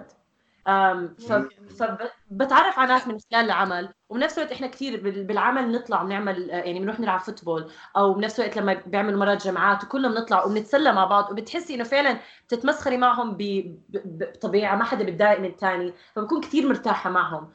ف- 0.00 0.02
فبتعرف 1.78 2.78
على 2.78 2.88
ناس 2.92 3.08
من 3.08 3.18
خلال 3.32 3.44
العمل 3.44 3.88
وبنفس 4.08 4.38
الوقت 4.38 4.52
إحنا 4.52 4.66
كثير 4.66 5.02
بال- 5.02 5.24
بالعمل 5.24 5.72
نطلع 5.72 6.02
بنعمل 6.02 6.50
آه، 6.50 6.56
يعني 6.56 6.80
بنروح 6.80 7.00
نلعب 7.00 7.20
فوتبول 7.20 7.70
أو 7.96 8.14
بنفس 8.14 8.40
الوقت 8.40 8.56
لما 8.58 8.74
بيعملوا 8.86 9.18
مرات 9.20 9.44
جمعات 9.46 9.84
وكلنا 9.84 10.08
بنطلع 10.08 10.44
وبنتسلى 10.44 10.92
مع 10.92 11.04
بعض 11.04 11.30
وبتحسي 11.30 11.74
إنه 11.74 11.84
فعلا 11.84 12.18
بتتمسخري 12.46 12.96
معهم 12.96 13.36
بطبيعة 13.90 14.76
ما 14.76 14.84
حدا 14.84 15.04
بتضايق 15.04 15.38
من 15.40 15.46
الثاني 15.48 15.92
فبكون 16.14 16.40
كثير 16.40 16.68
مرتاحة 16.68 17.10
معهم. 17.10 17.52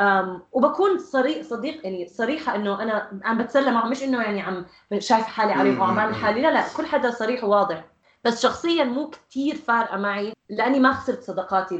أم 0.00 0.42
وبكون 0.52 0.98
صريح 0.98 1.42
صديق 1.42 1.80
يعني 1.84 2.06
صريحة 2.06 2.54
إنه 2.54 2.82
أنا 2.82 3.20
عم 3.24 3.38
بتسلى 3.42 3.70
معهم 3.70 3.90
مش 3.90 4.02
إنه 4.02 4.22
يعني 4.22 4.40
عم 4.40 4.66
شايفة 4.98 5.26
حالي 5.28 5.52
عليهم 5.52 5.80
وعم 5.80 5.94
بعمل 5.96 6.14
حالي 6.14 6.42
لا 6.42 6.50
لا 6.50 6.64
كل 6.76 6.86
حدا 6.86 7.10
صريح 7.10 7.44
وواضح. 7.44 7.84
بس 8.24 8.42
شخصيا 8.42 8.84
مو 8.84 9.10
كثير 9.10 9.54
فارقة 9.54 9.96
معي 9.98 10.32
لأني 10.50 10.80
ما 10.80 10.92
خسرت 10.92 11.22
صداقاتي 11.22 11.76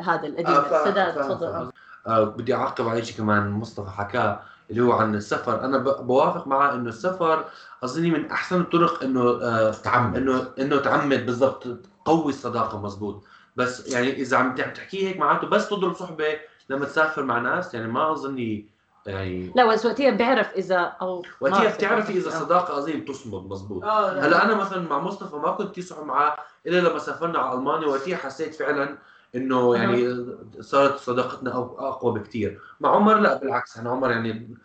هذا 0.00 0.26
القديمه 0.26 0.56
آه، 0.58 0.60
فاهم- 0.62 0.84
سداد 0.92 1.14
فاهم- 1.14 1.28
تفضل. 1.32 1.70
آه 2.06 2.24
بدي 2.24 2.54
أعقب 2.54 2.88
على 2.88 3.04
شيء 3.04 3.16
كمان 3.16 3.50
مصطفى 3.50 3.90
حكاه 3.90 4.40
اللي 4.70 4.82
هو 4.82 4.92
عن 4.92 5.14
السفر 5.14 5.64
أنا 5.64 5.78
بوافق 5.78 6.46
معه 6.46 6.74
إنه 6.74 6.88
السفر 6.88 7.44
أظني 7.84 8.10
من 8.10 8.30
أحسن 8.30 8.60
الطرق 8.60 9.02
إنه 9.02 9.20
آه 9.42 9.70
تعمد. 9.70 10.16
إنه 10.16 10.46
إنه 10.58 10.76
تعمد 10.80 11.26
بالضبط 11.26 11.66
تقوي 12.04 12.28
الصداقة 12.32 12.80
مزبوط 12.80 13.24
بس 13.56 13.88
يعني 13.88 14.12
إذا 14.12 14.36
عم 14.36 14.46
عم 14.50 14.72
تحكي 14.72 15.08
هيك 15.08 15.16
معناته 15.16 15.46
بس 15.46 15.68
تضرب 15.68 15.94
صحبة 15.94 16.24
لما 16.70 16.84
تسافر 16.84 17.22
مع 17.22 17.38
ناس 17.38 17.74
يعني 17.74 17.88
ما 17.88 18.12
أظني 18.12 18.68
يعني 19.06 19.52
لا 19.56 19.66
بس 19.66 19.86
وقتها 19.86 20.10
بيعرف 20.10 20.52
اذا 20.52 20.76
أو 20.76 21.22
وقتها. 21.40 21.74
بتعرفي 21.74 22.12
إذا 22.12 22.26
آه. 22.26 22.28
الصداقه 22.28 22.78
اظني 22.78 22.96
بتصمد 22.96 23.50
مزبوط 23.50 23.84
آه، 23.84 24.14
لا. 24.14 24.26
هلأ 24.26 24.44
أنا 24.44 24.54
مثلا 24.54 24.88
مع 24.88 24.98
مصطفى 24.98 25.36
ما 25.36 25.50
كنت 25.50 25.70
كثير 25.70 25.84
صحب 25.84 26.04
معاه 26.04 26.36
إلا 26.66 26.88
لما 26.88 26.98
سافرنا 26.98 27.38
على 27.38 27.58
ألمانيا 27.58 27.86
وقتها 27.86 28.16
حسيت 28.16 28.54
فعلا 28.54 28.98
إنه 29.34 29.76
يعني 29.76 30.26
صارت 30.60 30.96
صداقتنا 30.96 31.50
أقوى 31.78 32.20
بكثير 32.20 32.60
مع 32.80 32.90
عمر 32.90 33.18
لا 33.18 33.36
بالعكس 33.38 33.78
أنا 33.78 33.90
عمر 33.90 34.10
يعني 34.10 34.56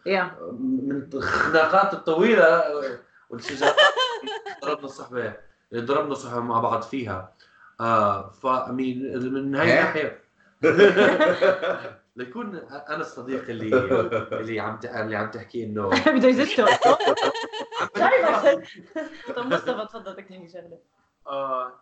من 0.60 1.10
الخناقات 1.14 1.94
الطويلة 1.94 2.64
والشجارات 3.30 3.76
ضربنا 4.66 4.86
الصحبه 4.86 5.34
ضربنا 5.76 6.14
صحبه 6.14 6.40
مع 6.40 6.60
بعض 6.60 6.82
فيها 6.82 7.34
آه 7.82 8.30
فمن 8.30 9.34
من 9.34 9.56
هاي؟ 9.56 9.80
الناحية 9.80 10.29
ليكون 12.16 12.56
أنا 12.90 13.02
الصديق 13.02 13.50
اللي 13.50 13.78
اللي 14.40 14.60
عم 14.60 14.80
ت- 14.80 14.86
اللي 14.86 15.16
عم 15.16 15.32
تحكي 15.32 15.64
انه 15.64 15.90
بده 16.16 16.28
يزته 16.28 16.66
طب 19.36 19.46
مصطفى 19.54 19.86
تفضل 19.90 20.14
بدك 20.14 20.24
تحكي 20.30 20.50
شغلة. 20.50 20.78
آه، 21.28 21.74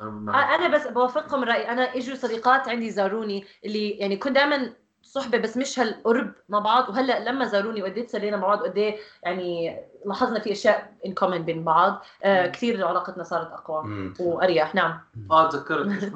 مع- 0.00 0.54
أنا 0.54 0.68
بس 0.68 0.86
بوافقكم 0.86 1.44
رأيي. 1.44 1.68
أنا 1.68 1.82
إجوا 1.96 2.14
صديقات 2.16 2.68
عندي 2.68 2.90
زاروني 2.90 3.44
اللي 3.64 3.90
يعني 3.90 4.16
كنت 4.16 4.32
دائما 4.34 4.72
صحبة 5.02 5.38
بس 5.38 5.56
مش 5.56 5.78
هالقرب 5.78 6.32
مع 6.48 6.58
بعض. 6.58 6.88
وهلأ 6.88 7.24
لما 7.30 7.44
زاروني 7.44 7.82
وقد 7.82 7.96
إيه 7.98 8.06
تسلينا 8.06 8.36
مع 8.36 8.46
بعض 8.46 8.60
وقد 8.60 8.78
إيه 8.78 8.96
يعني 9.22 9.80
لاحظنا 10.06 10.40
في 10.40 10.52
أشياء 10.52 10.92
ان 11.06 11.14
كومن 11.14 11.42
بين 11.44 11.64
بعض. 11.64 12.04
آه 12.24 12.46
كثير 12.46 12.86
علاقتنا 12.86 13.24
صارت 13.24 13.52
أقوى. 13.52 14.12
وأريح. 14.20 14.74
نعم. 14.74 15.00
آه 15.30 15.48
تذكرت. 15.48 16.12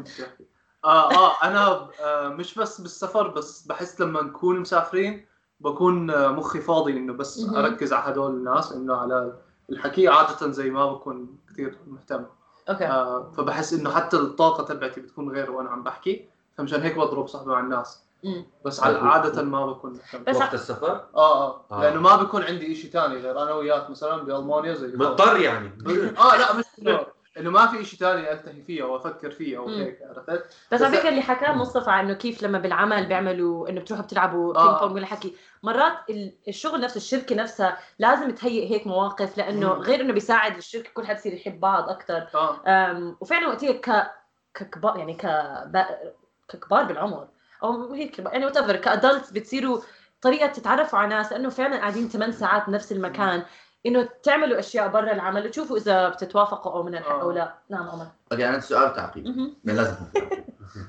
آه 0.86 1.12
آه 1.14 1.32
أنا 1.42 1.88
آه 2.04 2.28
مش 2.28 2.58
بس 2.58 2.80
بالسفر 2.80 3.28
بس 3.28 3.66
بحس 3.66 4.00
لما 4.00 4.22
نكون 4.22 4.60
مسافرين 4.60 5.26
بكون 5.60 6.10
آه 6.10 6.28
مخي 6.28 6.60
فاضي 6.60 6.92
إنه 6.92 7.12
بس. 7.12 7.48
أركز 7.56 7.92
على 7.92 8.12
هدول 8.12 8.30
الناس 8.30 8.72
إنه 8.72 8.96
على 8.96 9.32
الحكي. 9.70 10.08
عادة 10.08 10.50
زي 10.50 10.70
ما 10.70 10.92
بكون 10.92 11.38
كثير 11.52 11.78
مهتم. 11.86 12.24
أوكي. 12.68 12.86
آه 12.86 13.32
فبحس 13.36 13.72
إنه 13.72 13.90
حتى 13.90 14.16
الطاقة 14.16 14.64
تبعتي 14.64 15.00
بتكون 15.00 15.30
غير 15.30 15.50
وأنا 15.50 15.70
عم 15.70 15.82
بحكي. 15.82 16.28
فمشان 16.58 16.80
هيك 16.82 16.96
بضرب 16.98 17.26
صحبه 17.28 17.46
مع 17.52 17.60
الناس. 17.60 18.06
بس 18.64 18.80
على 18.80 18.98
عادة 18.98 19.42
ما 19.42 19.66
بكون 19.66 19.92
مهتم. 19.92 20.24
بس 20.24 20.36
وقت 20.36 20.54
السفر؟ 20.54 20.90
آه 21.16 21.46
آه. 21.46 21.64
آه. 21.70 21.80
لأنه 21.82 22.00
ما 22.00 22.16
بكون 22.16 22.42
عندي 22.42 22.74
شيء 22.74 22.90
ثاني 22.90 23.14
غير 23.16 23.42
أنا 23.42 23.54
وياك 23.54 23.90
مثلا 23.90 24.16
بألمانيا 24.22 24.74
زي 24.74 24.86
مضطر 24.86 25.36
يعني. 25.36 25.78
آه 26.18 26.36
لا 26.36 26.56
مش 26.56 26.64
إنه 27.38 27.50
ما 27.50 27.66
في 27.66 27.84
شيء 27.84 27.98
ثاني 27.98 28.32
ألتهي 28.32 28.62
فيه 28.62 28.82
أو 28.82 28.96
أفكر 28.96 29.30
فيه 29.30 29.58
أو. 29.58 29.68
هيك 29.68 29.98
عرفت؟ 30.02 30.44
بس 30.72 30.82
على 30.82 30.96
فكرة 30.96 31.08
اللي 31.08 31.22
حكاه 31.22 31.52
مصطفى 31.52 31.90
عنه 31.90 32.14
كيف 32.14 32.42
لما 32.42 32.58
بالعمل 32.58 33.06
بيعملوا 33.06 33.68
إنه 33.68 33.80
بتروحوا 33.80 34.04
بتلعبوا 34.04 34.56
آه. 34.56 34.68
بينج 34.68 34.80
بونج 34.80 34.92
ولا 34.94 35.06
حكي 35.06 35.36
مرات 35.62 35.92
ال- 36.10 36.32
الشغل 36.48 36.80
نفسه 36.80 36.96
الشركة 36.96 37.34
نفسها 37.36 37.78
لازم 37.98 38.30
تهيئ 38.30 38.70
هيك 38.70 38.86
مواقف 38.86 39.38
لإنه 39.38 39.74
مم. 39.74 39.80
غير 39.80 40.00
إنه 40.00 40.12
بيساعد 40.12 40.56
الشركة 40.56 40.90
كل 40.94 41.06
حد 41.06 41.16
يصير 41.16 41.32
يحب 41.34 41.60
بعض 41.60 41.88
أكثر 41.88 42.26
أم، 42.66 43.16
وفعلا 43.20 43.48
وقتها 43.48 43.72
ك 43.72 44.10
ككبار 44.54 44.96
يعني 44.98 45.14
ك 45.14 45.26
ككبار 46.48 46.84
بالعمر 46.84 47.28
أو 47.62 47.92
هيك 47.92 48.18
يعني 48.18 48.44
whatever 48.44 48.56
ك 48.56 48.76
adults 48.76 49.30
بتصيروا 49.30 49.80
طريقة 50.22 50.46
تتعرفوا 50.46 50.98
على 50.98 51.08
ناس 51.08 51.32
لإنه 51.32 51.48
فعلا 51.48 51.76
قاعدين 51.76 52.08
8 52.08 52.32
ساعات 52.32 52.66
بنفس 52.68 52.92
المكان 52.92 53.42
إنه 53.86 54.08
تعملوا 54.22 54.58
أشياء 54.58 54.88
برا 54.88 55.12
العمل 55.12 55.46
وتشوفوا 55.46 55.76
إذا 55.76 56.08
بتتوافقوا 56.08 56.72
أو 56.72 56.82
من 56.82 56.94
الحق 56.94 57.20
أو. 57.20 57.30
لا 57.30 57.54
نعم 57.68 57.88
عمر. 57.88 58.06
أوكي 58.32 58.48
أنا 58.48 58.60
سؤال 58.60 58.92
تعقيب. 58.92 59.54
لازم. 59.64 59.96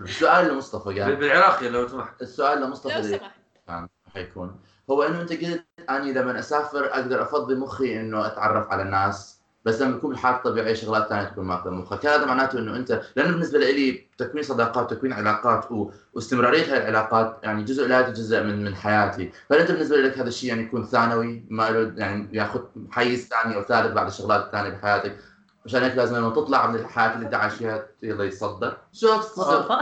السؤال 0.01 0.47
لمصطفى 0.47 0.99
قال 1.01 1.15
بالعراقي 1.15 1.69
لو 1.69 1.87
سمحت 1.87 2.21
السؤال 2.21 2.61
لمصطفى 2.61 2.97
لو 2.97 3.03
سمحت. 3.03 3.31
كان 3.67 3.87
حيكون. 4.13 4.59
هو 4.89 5.03
إنه 5.03 5.21
أنت 5.21 5.33
قلت 5.33 5.65
أني 5.89 6.13
لما 6.13 6.39
أسافر 6.39 6.85
أقدر 6.85 7.21
أفضي 7.21 7.55
مخي 7.55 7.99
إنه 7.99 8.27
أتعرف 8.27 8.71
على 8.71 8.81
الناس 8.81 9.41
بس 9.67 9.81
لما 9.81 9.97
بكون 9.97 10.09
بالحالة 10.09 10.37
الطبيعية 10.37 10.73
شغلات 10.73 11.09
ثانية 11.09 11.23
تكون 11.23 11.45
ماخذة 11.45 11.69
مخك، 11.69 12.05
هذا 12.05 12.25
معناته 12.25 12.59
إنه 12.59 12.75
أنت 12.75 13.01
لأنه 13.15 13.31
بالنسبة 13.31 13.59
لي 13.59 14.07
تكوين 14.17 14.43
صداقات 14.43 14.91
وتكوين 14.91 15.13
علاقات 15.13 15.71
و... 15.71 15.91
واستمرارية 16.13 16.73
هاي 16.73 16.77
العلاقات 16.77 17.39
يعني 17.43 17.63
جزء 17.63 17.87
لا 17.87 18.09
جزء 18.09 18.43
من 18.43 18.63
من 18.63 18.75
حياتي، 18.75 19.31
فهل 19.49 19.59
أنت 19.59 19.71
بالنسبة 19.71 19.97
لك 19.97 20.17
هذا 20.17 20.27
الشيء 20.27 20.49
يعني 20.49 20.61
يكون 20.61 20.83
ثانوي؟ 20.83 21.45
ما 21.49 21.69
له 21.69 21.93
يعني 21.97 22.29
ياخذ 22.31 22.61
حيز 22.91 23.27
ثاني 23.27 23.55
أو 23.55 23.61
ثالث 23.61 23.93
بعد 23.93 24.07
الشغلات 24.07 24.45
الثانية 24.45 24.69
بحياتك؟ 24.69 25.17
عشان 25.65 25.83
هيك 25.83 25.95
لازم 25.95 26.15
لما 26.15 26.29
تطلع 26.29 26.67
من 26.67 26.75
الحياة 26.75 27.13
اللي 27.13 27.25
أنت 27.25 27.33
عايش 27.33 27.53
فيها 27.53 27.85
يلا 28.03 28.23
يتصدر. 28.23 28.77
شوف 28.93 29.39
آه 29.39 29.81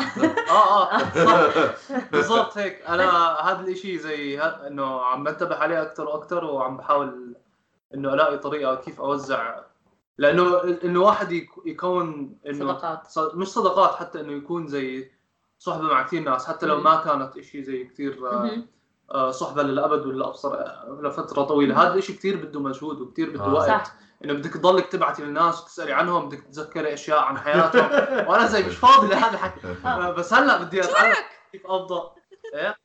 آه. 0.50 1.02
بالضبط 2.12 2.58
هيك. 2.58 2.82
أنا 2.88 3.10
هذا 3.42 3.60
الإشي 3.60 3.98
زي 3.98 4.42
إنه 4.42 5.02
عم 5.02 5.24
بنتبه 5.24 5.56
عليه 5.56 5.82
أكثر 5.82 6.06
وأكثر 6.06 6.46
وعم 6.46 6.78
بحاول 6.78 7.36
إنه 7.94 8.14
ألاقي 8.14 8.38
طريقة 8.38 8.76
كيف 8.76 9.02
أوزع 9.02 9.56
لأنه 10.18 10.64
إنه 10.84 11.02
واحد 11.02 11.32
يك- 11.32 11.50
يكون 11.66 12.38
إنه 12.48 12.60
صداقات. 12.60 13.08
ص- 13.08 13.36
مش 13.36 13.48
صداقات 13.48 13.96
حتى 13.96 14.22
إنه 14.22 14.32
يكون 14.32 14.68
زي 14.68 15.12
صحبة 15.60 15.84
مع 15.84 16.04
كثير 16.04 16.22
ناس 16.24 16.46
حتى 16.48 16.66
لو. 16.66 16.78
ما 16.82 16.96
كانت 16.96 17.38
إشي 17.38 17.64
زي 17.64 17.84
كثير 17.84 18.28
آه،. 18.32 18.50
آه، 19.12 19.32
صحبة 19.32 19.64
للأبد 19.64 20.06
ولا 20.06 20.28
ابصر 20.28 20.54
آه، 20.54 21.00
لفترة 21.04 21.44
طويلة. 21.44 21.82
هذا 21.84 21.94
الاشي 21.94 22.14
كثير 22.14 22.36
بده 22.46 22.60
مجهود 22.60 23.02
وكثير 23.02 23.30
بده 23.30 23.44
آه. 23.46 23.54
وقت. 23.54 23.68
صح. 23.68 23.94
إنه 24.26 24.34
بدك 24.34 24.54
تضلك 24.54 24.86
تبعتي 24.88 25.24
للناس 25.24 25.62
وتسالي 25.64 25.94
عنهم 25.94 26.30
بدك 26.30 26.40
تتذكري 26.40 26.94
أشياء 26.94 27.20
عن 27.20 27.38
حياتهم. 27.44 27.86
وأنا 28.30 28.46
زي 28.48 28.64
مش 28.64 28.76
فاضي 28.76 29.08
لهذا 29.08 29.34
الحكي. 29.34 29.76
بس 30.12 30.34
هلأ 30.34 30.64
بدي 30.64 30.84
اتعلم؟ 30.84 31.16
كيف 31.52 31.66
أفضل؟ 31.66 32.02
إيه؟ 32.54 32.76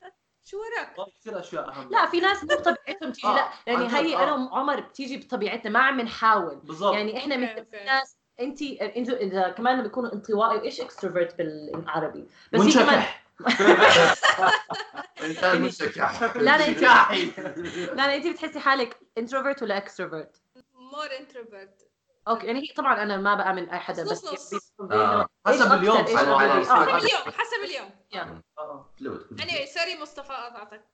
شو 0.45 0.59
وراك؟ 0.59 0.99
والله 0.99 1.13
كثير 1.21 1.41
أشياء 1.41 1.69
أهم 1.69 1.91
لا 1.91 2.07
في 2.07 2.21
ناس 2.21 2.45
مو 2.45 2.49
بطبيعتهم 2.49 3.13
تيجي. 3.13 3.27
آه، 3.27 3.35
لا 3.35 3.49
يعني 3.67 3.95
هي 3.95 4.17
آه. 4.17 4.23
أنا 4.23 4.35
وعمر 4.35 4.81
بتيجي 4.81 5.17
بطبيعتنا 5.17 5.71
ما 5.71 5.79
عم 5.79 6.01
نحاول. 6.01 6.57
بالضبط. 6.57 6.95
يعني 6.95 7.19
إحنا 7.19 7.35
أوكي، 7.35 7.47
مثل 7.47 7.59
أوكي. 7.59 7.85
ناس 7.85 8.17
انت 8.41 8.63
أنتوا 8.63 9.17
إذا 9.17 9.49
كمان 9.49 9.83
بيكونوا 9.83 10.13
انطوائي 10.13 10.59
وإيش 10.59 10.81
extrovert 10.81 11.37
بالعربي؟ 11.39 12.27
بس 12.53 12.61
في 12.61 12.73
كمان 12.79 13.05
إنسان 15.25 15.61
منشكح. 15.63 16.23
لا 16.37 16.59
لا 16.59 16.69
انت. 16.69 16.81
لا 17.99 18.07
لا 18.07 18.17
انت 18.17 18.27
بتحسي 18.27 18.61
حالك 18.61 18.99
introvert 19.19 19.63
ولا 19.63 19.77
extrovert 19.77 20.43
more 20.75 21.07
introvert 21.21 21.87
أوكي 22.29 22.47
يعني 22.47 22.61
هي 22.61 22.75
طبعا 22.77 23.03
أنا 23.03 23.17
ما 23.17 23.35
بآمن 23.35 23.71
اي 23.71 23.79
حدا 23.79 24.03
بس 24.05 24.25
بينه 24.25 24.63
آه. 24.81 25.27
إيش 25.49 25.61
حسب 25.61 25.73
اليوم. 25.73 25.97
آه. 25.97 26.03
حسب 26.05 26.79
اليوم 26.79 27.33
حسب 27.37 27.57
اليوم. 27.65 28.41
آه، 28.59 28.91
fluid 28.99 29.21
أني 29.41 29.67
sorry 29.67 30.03
مصطفى 30.03 30.33
قطعتك 30.33 30.85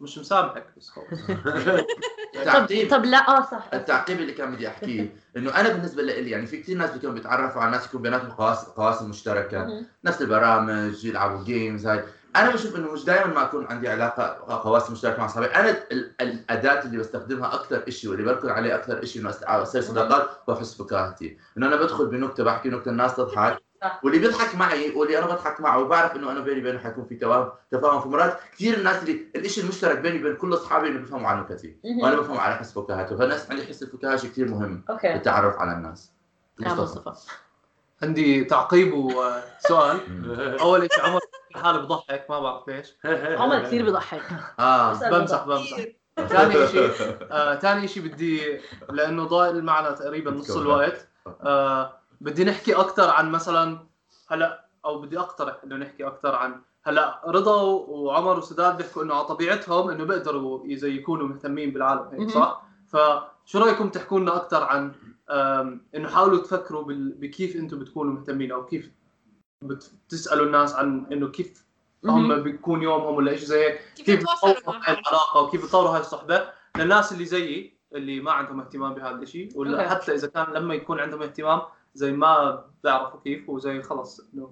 مش 0.00 0.18
مسامحك 0.18 0.66
بس 0.76 0.90
خلص 0.90 1.20
طب 2.34 2.44
تعقيب 2.44 2.90
طب 2.90 3.04
لا 3.04 3.28
آه 3.28 3.40
صح. 3.42 3.70
التعقيب 3.74 4.20
اللي 4.20 4.32
كان 4.32 4.54
بدي 4.54 4.68
أحكيه 4.68 5.14
إنه 5.36 5.60
أنا 5.60 5.68
بالنسبة 5.68 6.02
لي 6.02 6.30
يعني 6.30 6.46
في 6.46 6.62
كثير 6.62 6.76
ناس 6.78 6.90
بيكونوا 6.90 7.14
بيتعرفوا 7.14 7.62
على 7.62 7.70
ناس 7.70 7.86
يكون 7.86 8.02
بيناتهم 8.02 8.30
قواسم 8.30 8.70
قواسم 8.70 9.10
مشتركة. 9.10 9.84
نفس 10.04 10.20
البرامج 10.22 11.04
يلعبوا 11.04 11.44
games 11.44 11.86
هاي. 11.86 12.04
أنا 12.36 12.50
بشوف 12.50 12.76
إنه 12.76 12.92
مش 12.92 13.04
دائما 13.04 13.34
ما 13.34 13.42
اكون 13.42 13.66
عندي 13.66 13.88
علاقة 13.88 14.58
قواسم 14.62 14.90
مشتركه 14.90 15.18
مع 15.18 15.26
أصحابي. 15.26 15.46
أنا 15.46 15.70
ال- 15.92 16.12
الأداة 16.20 16.82
اللي 16.84 16.98
بستخدمها 16.98 17.54
أكثر 17.54 17.90
شيء 17.90 18.10
واللي 18.10 18.24
بركز 18.24 18.48
عليه 18.48 18.74
أكثر 18.74 19.04
شيء 19.04 19.22
إنه 19.22 19.34
اصير 19.42 19.80
صداقات 19.82 20.30
هو 20.48 20.54
حس 20.54 20.74
فكاهتي. 20.82 21.38
إنه 21.58 21.66
أنا 21.66 21.76
بدخل 21.76 22.06
بنكتة 22.06 22.44
بحكي 22.44 22.68
نكتة 22.68 22.88
الناس 22.88 23.16
تضحك. 23.16 23.58
صح. 23.82 24.00
واللي 24.04 24.18
بيضحك 24.18 24.54
معي 24.54 24.90
واللي 24.90 25.18
أنا 25.18 25.26
بضحك 25.26 25.60
معه 25.60 25.78
وبعرف 25.78 26.16
إنه 26.16 26.32
أنا 26.32 26.40
بيني 26.40 26.60
وبينه 26.60 26.78
حيكون 26.78 27.04
في 27.04 27.14
تفاهم 27.14 27.50
تفاهم 27.70 28.00
في 28.00 28.08
مرات. 28.08 28.38
كثير 28.52 28.78
الناس 28.78 29.02
اللي 29.02 29.26
الشيء 29.36 29.64
المشترك 29.64 29.98
بيني 29.98 30.20
وبين 30.20 30.36
كل 30.36 30.54
أصحابي 30.54 30.88
إنه 30.88 30.98
بيفهموا 30.98 31.28
عن 31.28 31.40
نكتي. 31.40 31.76
وأنا 32.02 32.16
بفهم 32.16 32.38
على 32.38 32.54
حس 32.56 32.72
فكاهته. 32.72 33.16
فالناس 33.16 33.50
عندي 33.50 33.66
حس 33.66 33.82
الفكاهة 33.82 34.16
شيء 34.16 34.30
كثير 34.30 34.48
مهم. 34.48 34.84
أوكي. 34.90 35.14
التعرف 35.14 35.58
على 35.58 35.72
الناس. 35.72 36.12
مصطفى. 36.60 37.30
عندي 38.02 38.44
تعقيب 38.44 38.94
وسؤال. 38.94 40.00
أول 40.60 40.88
شيء 40.92 41.04
عمر 41.04 41.20
حاله 41.54 41.78
بضحك 41.78 42.26
ما 42.30 42.40
بعرف 42.40 42.68
ليش 42.68 42.94
عمر 43.40 43.58
كثير 43.62 43.84
بيضحك 43.84 44.22
آه 44.60 44.92
بمزح. 45.10 45.44
بمزح 45.44 45.72
كثير. 45.72 45.96
ثاني 46.28 46.66
شيء 46.66 46.90
آه، 47.30 47.54
ثاني 47.54 47.88
شيء 47.88 48.02
بدي 48.02 48.60
لأنه 48.90 49.24
ضايل 49.24 49.56
المعنى 49.56 49.94
تقريبا 49.96 50.30
نص 50.30 50.56
الوقت 50.56 51.08
آه 51.42 51.92
بدي 52.20 52.44
نحكي 52.44 52.74
أكثر 52.74 53.10
عن 53.10 53.30
مثلا 53.30 53.86
هلأ 54.30 54.64
أو 54.84 55.00
بدي 55.00 55.18
أقترح 55.18 55.56
إنه 55.64 55.76
نحكي 55.76 56.06
أكثر 56.06 56.34
عن 56.34 56.60
هلأ 56.84 57.20
رضا 57.26 57.62
وعمر 57.62 58.38
وسداد 58.38 58.76
بيحكوا 58.76 59.02
إنه 59.02 59.14
على 59.14 59.24
طبيعتهم 59.24 59.90
إنه 59.90 60.04
بيقدروا 60.04 60.62
زي 60.74 60.94
يكونوا 60.96 61.28
مهتمين 61.28 61.70
بالعالم 61.70 62.08
هيك. 62.12 62.30
صح؟ 62.30 62.62
فشو 62.88 63.58
رأيكم 63.58 63.88
تحكوا 63.88 64.20
لنا 64.20 64.36
أكثر 64.36 64.62
عن 64.62 64.92
إنه 65.94 66.08
حاولوا 66.08 66.38
تفكروا 66.42 66.82
بال- 66.82 67.12
بكيف 67.18 67.56
أنتم 67.56 67.78
بتكونوا 67.78 68.12
مهتمين 68.12 68.52
أو 68.52 68.66
كيف 68.66 68.90
بتسالوا 69.62 70.46
الناس 70.46 70.74
عن 70.74 71.06
إنه 71.12 71.28
كيف 71.28 71.64
هم 72.04 72.42
بيكون 72.42 72.82
يومهم 72.82 73.14
ولا 73.14 73.36
شيء 73.36 73.46
زي 73.46 73.64
هيك 73.64 73.80
كيف 73.94 74.20
بتطوروا 74.20 74.76
هاي 74.86 74.92
العلاقه 74.92 75.40
وكيف 75.40 75.64
بتطوروا 75.64 75.90
هاي 75.90 76.00
الصحبه 76.00 76.48
للناس 76.76 77.12
اللي 77.12 77.24
زيي 77.24 77.74
اللي 77.94 78.20
ما 78.20 78.32
عندهم 78.32 78.60
اهتمام 78.60 78.94
بهذا 78.94 79.22
الشيء 79.22 79.52
ولا 79.54 79.82
أوكي. 79.82 79.88
حتى 79.88 80.14
إذا 80.14 80.28
كان 80.28 80.46
لما 80.52 80.74
يكون 80.74 81.00
عندهم 81.00 81.22
اهتمام 81.22 81.60
زي 81.94 82.12
ما 82.12 82.64
بيعرفوا 82.84 83.20
كيف 83.24 83.48
وزي 83.48 83.82
خلص 83.82 84.20
إنه 84.34 84.50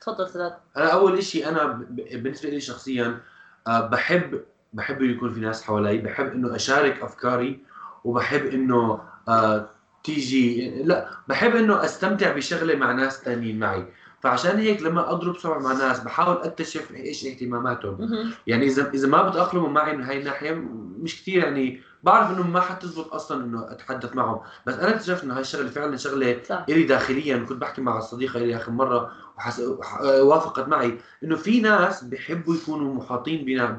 تفضل 0.00 0.28
سداد 0.28 0.56
أنا 0.76 0.92
أول 0.92 1.22
شيء 1.22 1.48
أنا 1.48 1.64
بالنسبة 1.90 2.48
لي 2.50 2.60
شخصيا 2.60 3.20
آه، 3.66 3.80
بحب 3.80 4.40
بحب 4.72 5.02
يكون 5.02 5.32
في 5.32 5.40
ناس 5.40 5.62
حوالي 5.62 5.98
بحب 5.98 6.26
إنه 6.26 6.54
أشارك 6.54 7.02
أفكاري 7.02 7.58
وبحب 8.04 8.46
إنه 8.46 9.00
آه، 9.28 9.68
تيجي 10.04 10.70
لا 10.82 11.10
بحب 11.28 11.56
إنه 11.56 11.84
أستمتع 11.84 12.32
بشغلة 12.32 12.76
مع 12.76 12.92
ناس 12.92 13.22
ثانيين 13.22 13.58
معي. 13.58 13.84
فعشان 14.24 14.58
هيك 14.58 14.82
لما 14.82 15.10
أضرب 15.10 15.36
صور 15.36 15.58
مع 15.58 15.72
ناس 15.72 16.00
بحاول 16.00 16.36
أكتشف 16.36 16.92
إيش 16.94 17.26
اهتماماتهم. 17.26 18.30
يعني 18.46 18.66
اذا 18.66 18.90
إذا 18.94 19.08
ما 19.08 19.28
بتأقلموا 19.28 19.68
معي 19.68 19.96
من 19.96 20.04
هاي 20.04 20.18
الناحية 20.18 20.52
مش 20.98 21.22
كثير 21.22 21.44
يعني. 21.44 21.80
بعرف 22.02 22.30
إنه 22.30 22.46
ما 22.46 22.60
حتزبط 22.60 23.12
أصلا 23.14 23.44
إنه 23.44 23.72
أتحدث 23.72 24.16
معهم. 24.16 24.40
بس 24.66 24.74
أنا 24.74 24.94
اكتشفت 24.94 25.24
إنه 25.24 25.34
هاي 25.34 25.40
الشغلة 25.40 25.68
فعلا 25.68 25.96
شغلة 25.96 26.40
صح. 26.48 26.64
إلي 26.68 26.82
داخليا. 26.82 27.36
كنت 27.38 27.60
بحكي 27.60 27.82
مع 27.82 28.00
صديقة 28.00 28.38
إلي 28.38 28.56
آخر 28.56 28.72
مرة 28.72 29.12
وحس... 29.36 29.60
وح- 29.60 30.00
وافقت 30.02 30.68
معي 30.68 30.98
إنه 31.24 31.36
في 31.36 31.60
ناس 31.60 32.04
بيحبوا 32.04 32.54
يكونوا 32.54 32.94
محاطين 32.94 33.44
بنا 33.44 33.78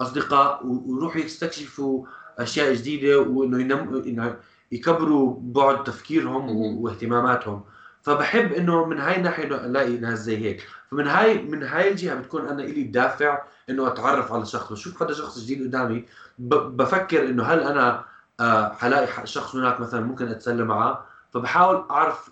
بأصدقاء 0.00 0.66
ويروحوا 0.66 1.20
يستكشفوا 1.20 2.06
أشياء 2.38 2.74
جديدة 2.74 3.18
وإنه 3.18 3.60
ينم... 3.60 4.36
يكبروا 4.72 5.36
بعد 5.40 5.84
تفكيرهم. 5.84 6.56
واهتماماتهم. 6.56 7.62
فبحب 8.06 8.52
إنه 8.52 8.84
من 8.84 8.98
هاي 8.98 9.16
الناحيه 9.16 9.44
إنه 9.44 9.56
ألاقي 9.56 9.96
ناس 9.96 10.18
زي 10.18 10.36
هيك 10.38 10.66
فمن 10.90 11.06
هاي 11.06 11.42
من 11.42 11.62
هاي 11.62 11.90
الجهة 11.90 12.14
بتكون 12.14 12.48
أنا 12.48 12.62
إلي 12.62 12.82
دافع 12.82 13.42
إنه 13.70 13.86
أتعرف 13.86 14.32
على 14.32 14.46
شخص 14.46 14.72
بشوف 14.72 15.00
حدا 15.00 15.14
شخص 15.14 15.38
جديد 15.38 15.62
قدامي. 15.68 16.04
بفكر 16.38 17.28
إنه 17.28 17.44
هل 17.44 17.60
أنا 17.60 18.04
آه 18.40 18.72
حلاقي 18.72 19.26
شخص 19.26 19.54
هناك 19.56 19.80
مثلا 19.80 20.00
ممكن 20.00 20.28
اتسلى 20.28 20.64
معه 20.64 21.04
فبحاول 21.30 21.84
أعرف 21.90 22.30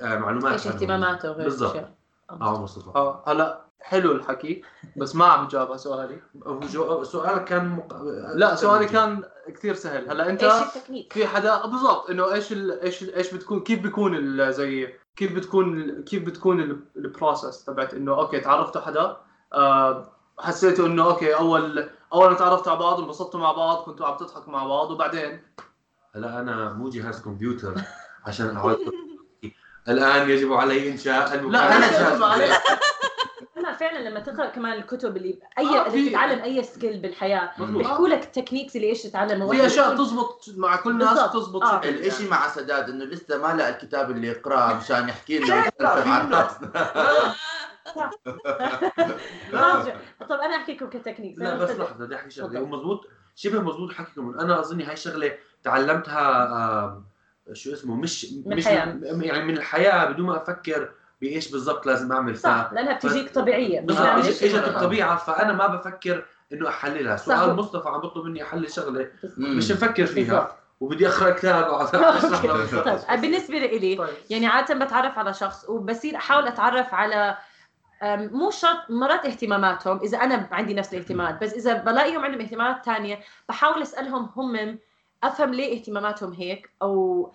آه 0.00 0.18
معلومات 0.18 0.52
إيش. 0.52 0.66
اهتماماته 0.66 1.30
وغير 1.30 1.44
بالضبط. 1.44 1.84
آه 2.30 2.62
مصطفى 2.62 2.88
آه 2.96 3.24
هلا 3.26 3.67
حلو 3.80 4.12
الحكي 4.12 4.62
بس 4.96 5.14
ما 5.14 5.24
عم 5.26 5.48
على 5.54 5.78
سؤالي 5.78 6.20
هو. 6.46 7.04
سؤالك 7.04 7.44
كان 7.44 7.68
مق... 7.68 8.02
لا 8.34 8.54
سؤالي 8.54 8.86
كان 8.86 9.22
كثير 9.48 9.74
سهل 9.74 10.10
هلأ 10.10 10.28
أنت 10.30 10.44
إيش 10.44 10.62
التكنيك؟ 10.76 11.12
في 11.12 11.26
حدا 11.26 11.66
بالضبط 11.66 12.10
إنه 12.10 12.32
إيش 12.32 12.52
ال... 12.52 12.80
إيش 12.80 13.02
ال... 13.02 13.14
إيش 13.14 13.34
بتكون 13.34 13.60
كيف 13.60 13.80
بيكون 13.80 14.14
ال... 14.14 14.54
زي 14.54 14.94
كيف 15.16 15.34
بتكون 15.34 15.80
ال... 15.80 16.04
كيف 16.04 16.22
بتكون 16.26 16.60
ال- 16.60 16.80
ال 16.96 17.05
process 17.05 17.64
تبعت 17.64 17.94
إنه 17.94 18.12
أوكي 18.20 18.40
تعرفتوا 18.40 18.80
حدا 18.80 19.16
آه 19.52 20.12
حسيتوا 20.38 20.86
إنه 20.86 21.04
أوكي 21.04 21.34
أول 21.34 21.90
أول 22.12 22.30
ما 22.30 22.34
تعرفتوا 22.36 22.72
على 22.72 22.80
بعض 22.80 23.00
انبسطتوا 23.00 23.40
مع 23.40 23.52
بعض 23.52 23.84
كنتوا 23.84 24.06
عم 24.06 24.16
تضحكوا 24.16 24.52
مع 24.52 24.64
بعض 24.66 24.90
وبعدين 24.90 25.42
هلأ 26.14 26.40
أنا 26.40 26.72
مو 26.72 26.88
جهاز 26.88 27.22
كمبيوتر 27.22 27.74
عشان 28.26 28.56
أعرف 28.56 28.78
الآن 29.88 30.30
يجب 30.30 30.52
علي 30.52 30.92
إنشاء 30.92 31.36
لا، 31.50 31.80
جاهز 31.80 32.22
عليه. 32.22 32.46
لا 32.46 32.56
فعلا 33.80 34.08
لما 34.08 34.20
تقرأ 34.20 34.46
كمان 34.46 34.78
الكتب 34.78 35.16
اللي 35.16 35.38
اي 35.58 35.66
آه، 35.66 36.08
تتعلم 36.08 36.42
أي 36.42 36.62
skill 36.62 37.00
بالحياة 37.00 37.50
مظبوط. 37.58 37.78
بيحكوا 37.78 38.08
لك 38.08 38.24
techniques 38.24 38.76
اللي 38.76 38.88
إيش 38.88 39.02
تتعلم 39.02 39.50
في 39.50 39.66
أشياء 39.66 39.96
تزبط 39.96 40.44
مع 40.56 40.76
كل 40.76 40.90
الناس 40.90 41.08
بالضبط. 41.08 41.32
تزبط 41.32 41.62
آه. 41.62 41.80
يعني. 41.84 42.28
مع 42.30 42.48
سداد 42.48 42.90
إنه 42.90 43.04
لسه 43.04 43.38
ما 43.38 43.56
لقى 43.56 43.70
الكتاب 43.70 44.10
اللي 44.10 44.28
يقرأه 44.28 44.74
مشان 44.74 45.08
يحكي 45.08 45.38
لنا 45.38 45.70
راجع 45.80 46.48
طب 50.30 50.32
أنا 50.32 50.56
أحكي 50.56 50.72
لكم 50.72 50.88
ك 50.88 50.92
techniques 50.92 51.38
لا 51.38 51.56
بس 51.56 51.70
لحظة 51.70 52.04
بدي 52.04 52.14
احكي 52.14 52.30
شغلة 52.30 52.48
تفضل. 52.48 52.62
ومضبوط 52.62 53.06
شبه 53.34 53.60
مضبوط 53.60 53.92
حكيكم 53.92 54.38
أنا 54.38 54.60
اظني 54.60 54.84
هاي 54.84 54.92
الشغلة 54.92 55.32
تعلمتها 55.62 57.02
شو 57.52 57.72
اسمه 57.72 57.96
مش 57.96 58.26
من 58.46 58.56
مش. 58.56 58.66
من 58.66 59.24
يعني 59.24 59.44
من 59.44 59.56
الحياة 59.56 60.04
بدون 60.04 60.26
ما 60.26 60.42
أفكر 60.42 60.90
بإيش 61.20 61.50
بالضبط 61.50 61.86
لازم 61.86 62.12
أعمل 62.12 62.38
صح 62.38 62.70
لأنها 62.72 62.92
بتجيك 62.92 63.34
طبيعيه 63.34 63.80
بالضبط 63.80 64.06
اجت 64.06 64.54
الطبيعة 64.54 65.16
فأنا 65.16 65.52
ما 65.52 65.66
بفكر 65.66 66.24
إنه 66.52 66.68
أحللها. 66.68 67.16
صح. 67.16 67.24
سؤال 67.24 67.56
مصطفى 67.56 67.88
عم 67.88 68.00
بطلب 68.00 68.24
مني 68.24 68.42
أحلل 68.42 68.70
شغلة. 68.70 69.10
مش 69.38 69.70
مفكر 69.70 70.06
فيها. 70.06 70.56
وبدي 70.80 71.08
أقرأ 71.08 71.30
كتاب. 71.30 71.64
طيب 72.84 73.20
بالنسبة 73.22 73.58
لي 73.58 73.96
طيب. 73.96 74.08
يعني 74.30 74.46
عادة 74.46 74.74
بتعرف 74.74 75.18
على 75.18 75.34
شخص 75.34 75.68
وبصير 75.68 76.16
أحاول 76.16 76.46
أتعرف 76.46 76.94
على 76.94 77.36
مو 78.02 78.50
شرط 78.50 78.90
مرات 78.90 79.26
اهتماماتهم. 79.26 80.00
إذا 80.02 80.18
أنا 80.18 80.48
عندي 80.52 80.74
نفس 80.74 80.94
الاهتمامات 80.94 81.42
بس 81.42 81.52
إذا 81.52 81.74
بلاقيهم 81.74 82.24
عندهم 82.24 82.40
اهتمامات 82.40 82.84
تانية 82.84 83.20
بحاول 83.48 83.82
أسألهم 83.82 84.30
هم 84.36 84.78
أفهم 85.24 85.54
ليه 85.54 85.78
اهتماماتهم 85.78 86.32
هيك 86.32 86.70
أو 86.82 87.32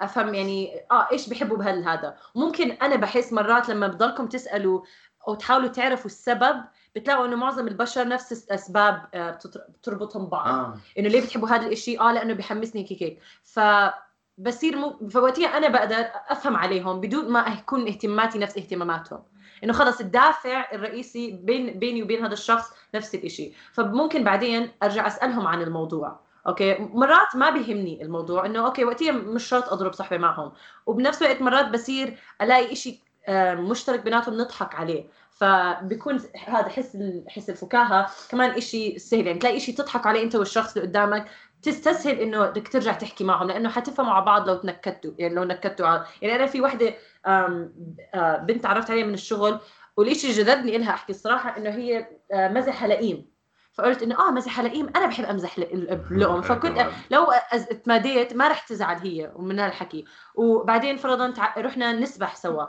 أفهم 0.00 0.34
يعني 0.34 0.80
آه 0.90 1.08
إيش 1.12 1.28
بحبوا 1.28 1.56
بهالهذا 1.56 2.16
ممكن 2.34 2.70
أنا 2.70 2.96
بحس 2.96 3.32
مرات 3.32 3.68
لما 3.68 3.88
بضلكم 3.88 4.26
تسألوا 4.26 4.80
أو 5.28 5.34
تحاولوا 5.34 5.68
تعرفوا 5.68 6.06
السبب 6.06 6.64
بتلاقوا 6.96 7.26
إنه 7.26 7.36
معظم 7.36 7.68
البشر 7.68 8.08
نفس 8.08 8.44
الأسباب 8.44 9.06
آه، 9.14 9.38
بتربطهم 9.68 10.26
ببعض 10.26 10.46
آه. 10.46 10.78
إنه 10.98 11.08
ليه 11.08 11.20
بتحبوا 11.20 11.48
هذا 11.48 11.66
الإشي؟ 11.66 11.98
آه 11.98 12.12
لأنه 12.12 12.34
بحمسني 12.34 12.82
هيك 12.90 13.02
هيك. 13.02 13.18
ف 13.42 13.60
بصير 14.38 14.76
مو... 14.76 15.08
فوقتها 15.08 15.56
أنا 15.56 15.68
بقدر 15.68 16.06
أفهم 16.28 16.56
عليهم 16.56 17.00
بدون 17.00 17.32
ما 17.32 17.46
يكون 17.58 17.88
اهتماماتي 17.88 18.38
نفس 18.38 18.58
اهتماماتهم. 18.58 19.22
إنه 19.64 19.72
خلص 19.72 20.00
الدافع 20.00 20.72
الرئيسي 20.72 21.30
بين 21.30 21.78
بيني 21.78 22.02
وبين 22.02 22.24
هذا 22.24 22.32
الشخص 22.32 22.72
نفس 22.94 23.14
الإشي. 23.14 23.52
فممكن 23.72 24.24
بعدين 24.24 24.70
أرجع 24.82 25.06
أسألهم 25.06 25.46
عن 25.46 25.62
الموضوع. 25.62 26.23
Okay؟ 26.46 26.78
مرات 26.78 27.36
ما 27.36 27.50
بيهمني 27.50 28.02
الموضوع 28.02 28.46
إنه 28.46 28.66
okay 28.66 28.84
وقتها 28.84 29.12
مش 29.12 29.44
شرط 29.44 29.68
أضرب 29.72 29.92
صحبه 29.92 30.18
معهم. 30.18 30.52
وبنفس 30.86 31.22
الوقت 31.22 31.42
مرات 31.42 31.68
بصير 31.68 32.18
ألاقي 32.42 32.74
آه، 33.28 33.54
مشترك 33.54 34.00
بيناتهم 34.00 34.34
نضحك 34.34 34.74
عليه. 34.74 35.04
فبيكون 35.30 36.20
هذا 36.46 36.68
حس 36.68 36.98
حس 37.28 37.50
الفكاهة. 37.50 38.10
كمان 38.30 38.50
إشي 38.50 38.98
سهل 38.98 39.26
يعني 39.26 39.38
تلاقي 39.38 39.56
إشي 39.56 39.72
تضحك 39.72 40.06
عليه 40.06 40.22
أنت 40.22 40.36
والشخص 40.36 40.76
اللي 40.76 40.88
قدامك 40.88 41.26
تستسهل 41.62 42.18
إنه 42.20 42.46
بدك 42.46 42.68
ترجع 42.68 42.92
تحكي 42.92 43.24
معهم 43.24 43.48
لأنه 43.48 43.68
حتفهموا 43.68 44.12
على 44.12 44.24
بعض 44.24 44.48
لو 44.48 44.56
تنكدتوا 44.56 45.12
يعني 45.18 45.34
لو 45.34 45.44
نكدتوا 45.44 45.86
على 45.86 46.06
يعني 46.22 46.36
أنا 46.36 46.46
في 46.46 46.60
وحدة 46.60 46.94
بنت 48.38 48.66
عرفت 48.66 48.90
عليها 48.90 49.06
من 49.06 49.14
الشغل 49.14 49.60
والإشي 49.96 50.30
جذبني 50.32 50.76
إلها 50.76 50.90
أحكي 50.90 51.12
الصراحة 51.12 51.56
إنه 51.56 51.70
هي 51.70 52.08
آه، 52.32 52.48
مزح 52.48 52.84
لئيم. 52.84 53.33
فقلت 53.74 54.02
إنه 54.02 54.18
آه 54.28 54.30
مزح 54.30 54.60
لئيم 54.60 54.88
أنا 54.96 55.06
بحب 55.06 55.24
أمزح 55.24 55.58
ل- 55.58 56.00
لؤم 56.10 56.42
فكنت 56.52 56.86
لو 57.10 57.26
أز- 57.26 57.32
اتماديت 57.52 58.32
ما 58.34 58.48
رح 58.48 58.60
تزعل 58.60 58.96
هي 58.96 59.32
من 59.38 59.58
هالحكي. 59.58 60.04
وبعدين 60.34 60.96
فرضا 60.96 61.34
رحنا 61.58 61.92
نسبح 61.92 62.36
سوا. 62.36 62.64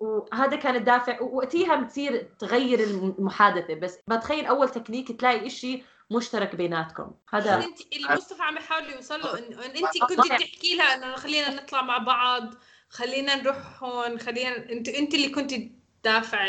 وهذا 0.00 0.56
كان 0.56 0.76
الدافع. 0.76 1.20
ووقتها 1.22 1.76
بتصير 1.76 2.28
تغير 2.38 2.80
المحادثة. 2.80 3.74
بس 3.74 3.98
بتخيل 4.08 4.46
أول 4.46 4.68
تكنيك 4.68 5.12
تلاقي 5.20 5.46
إشي 5.46 5.82
مشترك 6.10 6.56
بيناتكم. 6.56 7.10
هذا 7.30 7.54
انت 7.54 7.78
اللي 7.96 8.14
مصطفى 8.16 8.42
عم 8.42 8.56
يحاول 8.56 8.90
يوصل 8.92 9.20
له 9.20 9.38
انه 9.38 9.64
إن 9.64 9.70
انت 9.70 9.98
كنت 10.08 10.26
تحكي 10.28 10.76
لها 10.76 10.94
إنه 10.94 11.14
خلينا 11.16 11.50
نطلع 11.54 11.82
مع 11.82 11.98
بعض 11.98 12.54
خلينا 12.88 13.34
نروح 13.42 13.82
هون 13.82 14.18
خلينا 14.18 14.70
انت 14.72 14.88
أنت 14.88 15.14
اللي 15.14 15.28
كنت 15.28 15.52
الدافع 15.52 16.48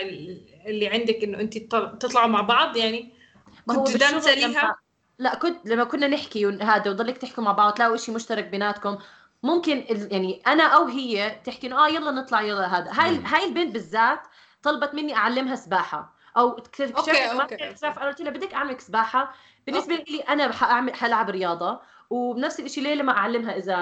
اللي 0.66 0.88
عندك 0.88 1.24
إنه 1.24 1.40
انت 1.40 1.58
تطلعوا 2.02 2.28
مع 2.28 2.42
بعض؟ 2.42 2.78
يعني 2.78 3.15
ما 3.68 3.76
هو 3.76 3.84
كنتوا 3.84 4.00
دام 4.00 4.40
لما 4.50 4.76
لا 5.20 5.36
كنت 5.36 5.66
لما 5.68 5.84
كنا 5.84 6.08
نحكي 6.08 6.46
هذا 6.46 6.92
وضلك 6.92 7.18
تحكوا 7.18 7.44
مع 7.44 7.52
بعض 7.52 7.74
تلاقوا 7.74 7.98
شيء 7.98 8.16
مشترك 8.16 8.44
بيناتكم. 8.46 8.98
ممكن 9.44 9.78
ال- 9.78 10.12
يعني 10.14 10.42
أنا 10.48 10.64
أو 10.64 10.86
هي 10.86 11.40
تحكي 11.46 11.68
إنه 11.68 11.86
آه 11.86 11.88
يلا 11.88 12.12
نطلع 12.12 12.42
يلا 12.42 12.66
هذا. 12.78 12.92
هاي 12.94 13.12
مم. 13.20 13.26
هاي 13.26 13.46
البنت 13.46 13.74
بالذات 13.74 14.20
طلبت 14.64 14.94
مني 14.94 15.16
أعلمها 15.16 15.56
سباحة. 15.56 16.16
أو 16.38 16.58
اكتشفت 16.58 16.98
okay، 16.98 17.12
ما 17.34 17.42
okay. 17.42 17.56
بتعرف 17.56 18.00
قلت 18.00 18.22
لها 18.22 18.32
بدك 18.32 18.54
اعلمك 18.54 18.80
سباحة؟ 18.80 19.34
بالنسبة 19.68 19.96
لي 19.96 20.20
أنا 20.20 20.52
حاعمل 20.52 20.94
حلعب 20.96 21.30
رياضة 21.30 21.80
وبنفس 22.10 22.60
الشيء 22.60 22.84
ليه 22.84 22.94
لما 22.94 23.18
أعلمها 23.18 23.58
اذا 23.58 23.78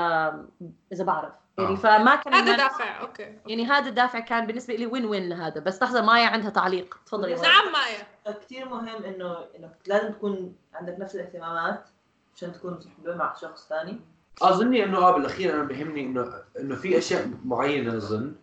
إذا 0.94 1.04
بعرف. 1.04 1.34
يعني 1.58 1.72
آه. 1.72 1.76
فما 1.76 2.16
كان 2.16 2.34
هذا 2.34 2.58
دافع 2.58 3.02
أوكي 3.02 3.38
يعني 3.48 3.66
هذا 3.66 3.90
الدافع 3.90 4.20
كان 4.20 4.48
بالنسبة 4.48 4.76
لي 4.76 4.86
وين 4.86 5.06
وين 5.06 5.30
لهذا 5.30 5.60
بس 5.60 5.84
لحظة 5.84 6.02
مايا 6.02 6.28
عندها 6.28 6.50
تعليق. 6.50 6.98
تفضلي 7.06 7.32
يا 7.32 7.38
مايا. 7.38 7.50
نعم 7.50 7.72
مايا. 7.74 8.38
كثير 8.40 8.70
مهم 8.70 9.04
إنه 9.04 9.38
انك 9.60 9.76
لازم 9.88 10.12
تكون 10.12 10.56
عندك 10.74 10.96
نفس 11.00 11.16
الاهتمامات 11.16 11.90
عشان 12.36 12.54
تكون 12.54 12.74
محبوب 12.74 13.16
مع 13.16 13.34
شخص 13.42 13.68
ثاني. 13.70 14.00
اظني 14.42 14.84
إنه 14.84 14.98
آه 14.98 15.12
بالأخير 15.12 15.54
أنا 15.54 15.64
بيهمني 15.64 16.02
إنه 16.02 16.34
إنه 16.60 16.76
في 16.76 16.98
أشياء 16.98 17.30
معينة 17.46 17.98
أظن 17.98 18.36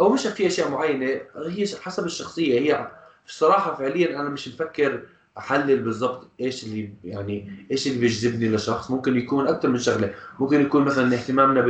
أو 0.00 0.08
مش 0.08 0.26
في 0.26 0.46
أشياء 0.46 0.70
معينة 0.70 1.20
هي 1.36 1.66
حسب 1.82 2.04
الشخصية 2.04 2.60
هي 2.60 2.90
الصراحه 3.26 3.74
فعليا 3.74 4.20
أنا 4.20 4.28
مش 4.28 4.48
مفكر 4.48 5.02
أحلل 5.38 5.82
بالضبط 5.82 6.28
إيش 6.40 6.64
اللي 6.64 6.94
يعني 7.04 7.66
إيش 7.70 7.86
اللي 7.86 7.98
بيجذبني 7.98 8.48
لشخص. 8.48 8.90
ممكن 8.90 9.16
يكون 9.16 9.48
أكثر 9.48 9.68
من 9.68 9.78
شغلة 9.78 10.14
ممكن 10.38 10.60
يكون 10.60 10.84
مثلا 10.84 11.14
اهتمامنا 11.14 11.60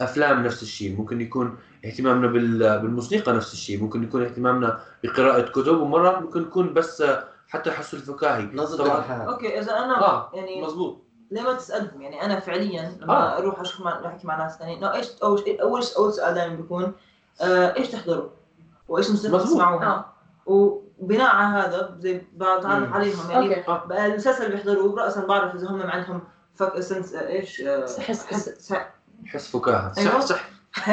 بالافلام 0.00 0.44
نفس 0.44 0.62
الشيء 0.62 0.96
ممكن 0.96 1.20
يكون 1.20 1.58
اهتمامنا 1.84 2.26
بال- 2.26 2.78
بالموسيقى 2.78 3.32
نفس 3.32 3.52
الشيء 3.52 3.82
ممكن 3.82 4.02
يكون 4.02 4.22
اهتمامنا 4.24 4.80
بقراءة 5.04 5.40
كتب 5.50 5.80
ومرات 5.80 6.22
ممكن 6.22 6.42
يكون 6.42 6.74
بس 6.74 7.02
حتى 7.48 7.70
حسه 7.70 7.96
الفكاهي 7.98 8.44
نظرة 8.54 8.84
طبعا 8.84 8.98
الحياة 8.98 9.18
أوكي 9.32 9.58
إذا 9.58 9.72
أنا 9.72 10.00
آه 10.06 10.30
يعني 10.34 10.62
مزبوط 10.62 10.98
ليه 11.30 11.42
ما 11.42 11.52
تسالهم 11.54 12.02
يعني 12.02 12.22
أنا 12.24 12.40
فعليا 12.40 12.96
لما 13.00 13.12
آه. 13.14 13.38
أروح 13.38 13.60
أشوف 13.60 13.80
مع 13.80 14.06
أحكي 14.06 14.26
مع 14.26 14.36
ناس 14.36 14.58
ثانيين 14.58 14.84
إيش 14.84 15.06
أول 15.22 15.38
شيء 15.38 15.62
أول 15.62 15.82
أول 15.96 16.12
سؤال 16.12 16.34
دائما 16.34 16.54
بيكون 16.54 16.92
آه 17.40 17.76
إيش 17.76 17.88
تحضروا؟ 17.88 18.28
وإيش 18.88 19.10
مظبوط. 19.10 19.42
تسمعوها؟ 19.42 20.12
وبناء 20.46 21.34
على 21.34 21.58
هذا 21.66 21.96
زي 22.00 22.22
بتعرف. 22.34 22.92
عليهم 22.92 23.30
يعني 23.30 23.64
بقى 23.68 24.06
المسلسل 24.06 24.44
اللي 24.44 24.56
بيحضروه 24.56 25.02
راسا 25.04 25.26
بعرف 25.26 25.54
إذا 25.54 25.70
هم 25.70 25.82
عندهم 25.82 26.20
فك 26.54 26.80
سنس 26.80 27.14
إيش 27.14 27.60
آه، 27.60 27.86
حس- 27.86 28.26
حس- 28.26 28.72
حس 29.26 29.50
فكاهة. 29.50 29.92
أيوة. 29.98 30.20
صح 30.20 30.26
صح. 30.26 30.48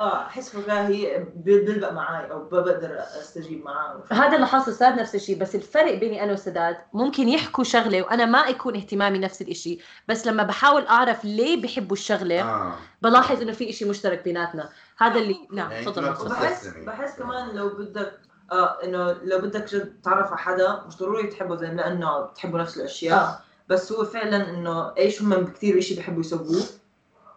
آه 0.00 0.26
أحس 0.26 0.50
فكاهي 0.50 1.26
بيلبق 1.36 1.92
معي 1.92 2.30
أو 2.30 2.44
بقدر 2.44 2.98
أستجيب 3.20 3.64
معاه 3.64 4.02
هذا 4.12 4.34
اللي 4.36 4.46
حاصل 4.46 4.72
ساد 4.72 5.00
نفس 5.00 5.14
الشيء 5.14 5.38
بس 5.38 5.54
الفرق 5.54 5.94
بيني 5.94 6.24
أنا 6.24 6.32
وسداد 6.32 6.76
ممكن 6.92 7.28
يحكوا 7.28 7.64
شغلة 7.64 8.02
وأنا 8.02 8.24
ما 8.24 8.46
يكون 8.46 8.76
اهتمامي 8.76 9.18
نفس 9.18 9.42
الشيء 9.42 9.80
بس 10.08 10.26
لما 10.26 10.42
بحاول 10.42 10.86
أعرف 10.86 11.24
ليه 11.24 11.62
بحبوا 11.62 11.96
الشغلة 11.96 12.42
آه. 12.42 12.74
بلاحظ 13.02 13.42
إنه 13.42 13.52
في 13.52 13.72
شيء 13.72 13.88
مشترك 13.88 14.24
بيناتنا. 14.24 14.68
هذا 14.98 15.18
اللي 15.18 15.36
نعم 15.52 15.70
يعني 15.70 15.84
تفضل. 15.84 16.28
بحس. 16.28 16.66
بحس 16.66 17.18
كمان 17.18 17.48
لو 17.56 17.68
بدك 17.68 18.12
آه 18.52 18.84
إنه 18.84 19.12
لو 19.12 19.38
بدك 19.38 19.74
جد 19.74 20.00
تتعرف 20.02 20.28
على 20.28 20.38
حدا 20.38 20.82
مش 20.86 20.96
ضروري 20.96 21.26
تحبه 21.26 21.56
زي 21.56 21.66
لأنه 21.66 22.20
بتحبوا 22.20 22.58
نفس 22.58 22.76
الأشياء. 22.76 23.18
آه. 23.18 23.38
بس 23.68 23.92
هو 23.92 24.04
فعلا 24.04 24.50
إنه 24.50 24.92
إيش 24.98 25.22
هم 25.22 25.46
كثير 25.46 25.80
شيء 25.80 25.96
بيحبوا 25.96 26.20
يسووه. 26.20 26.62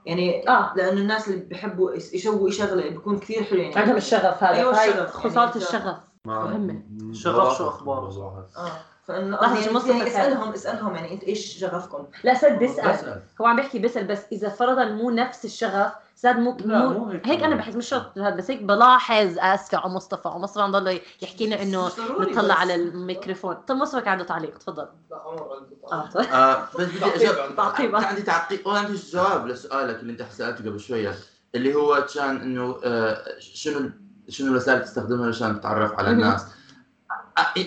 يعني 0.06 0.50
آه. 0.50 0.74
لأنه 0.76 1.02
الناس 1.02 1.28
اللي 1.28 1.40
بيحبوا 1.40 1.94
يس- 1.94 2.14
يسووا 2.14 2.50
شغلة 2.50 2.90
بيكون 2.90 3.20
كثير 3.20 3.44
حلو 3.44 3.60
يعني. 3.60 3.76
عندهم 3.76 3.96
الشغف 3.98 4.44
هذا. 4.44 4.56
أيوة 4.56 4.80
هاي 4.82 4.90
الشغف، 4.90 5.14
خساره 5.14 5.46
يعني 5.46 5.56
الشغف. 5.56 5.98
مهمة. 6.26 6.82
شغف 7.14 7.58
شو 7.58 7.68
أخباره؟ 7.68 8.08
آه. 8.58 8.72
فانه 9.08 9.38
يعني, 9.42 9.66
يعني؟ 9.90 10.08
اسألهم 10.08 10.52
اسألهم 10.54 10.96
يعني 10.96 11.14
إنت 11.14 11.24
إيش 11.24 11.58
شغفكم؟ 11.60 12.06
لا 12.24 12.34
سد 12.34 12.60
بيسأل 12.60 12.94
بسأل. 12.94 13.22
هو 13.42 13.46
عم 13.46 13.56
بيحكي 13.56 13.80
بيسأل 13.80 14.08
بس 14.08 14.20
إذا 14.32 14.50
فرضا 14.50 14.86
مو 14.86 15.10
نفس 15.12 15.46
الشغف 15.46 15.92
ساد 16.16 16.40
مو, 16.40 16.58
لا، 16.66 16.80
مو 16.88 17.00
مو 17.06 17.12
هيك. 17.12 17.28
هيك 17.28 17.44
أنا 17.44 17.56
بحس 17.56 17.76
مش 17.76 17.90
شرط 17.90 18.18
هذا 18.18 18.30
بس 18.36 18.52
هيك 18.52 18.62
بلاحظ 18.64 19.36
اسفه 19.40 19.78
على 19.78 19.90
مصطفى 19.94 20.28
ومصطفى 20.28 20.62
عم 20.62 20.72
ضل 20.72 21.00
يحكي 21.22 21.46
لنا 21.48 21.62
إنه 21.62 21.88
نطلع 22.20 22.42
بس. 22.56 22.60
على 22.60 22.76
الميكروفون 22.76 23.54
طب 23.68 23.76
مصطفى 23.76 24.02
كان 24.02 24.12
عنده 24.12 24.24
تعليق 24.24 24.58
تفضل 24.58 24.88
آه 25.92 26.10
طيب. 26.14 26.26
آه 26.26 26.68
بس 26.80 26.86
بدي 26.86 27.06
أجاوب 27.16 27.56
تعقيب. 27.58 27.96
عندي 27.96 28.22
تعقيب 28.22 28.68
وعندي 28.68 28.94
جواب 29.12 29.48
لسؤالك 29.48 30.00
اللي 30.00 30.12
أنت 30.12 30.22
سألته 30.32 30.70
قبل 30.70 30.80
شوية 30.80 31.16
اللي 31.56 31.76
هو 31.76 32.06
كان 32.16 32.36
إنه 32.42 32.80
آه 32.84 33.40
شنو 33.40 33.90
شنو 34.30 34.52
الوسائل 34.52 34.78
اللي 34.78 34.88
تستخدمها 34.88 35.28
عشان 35.28 35.60
تتعرف 35.60 35.94
على. 35.94 36.10
الناس 36.10 36.42
آه، 36.44 36.48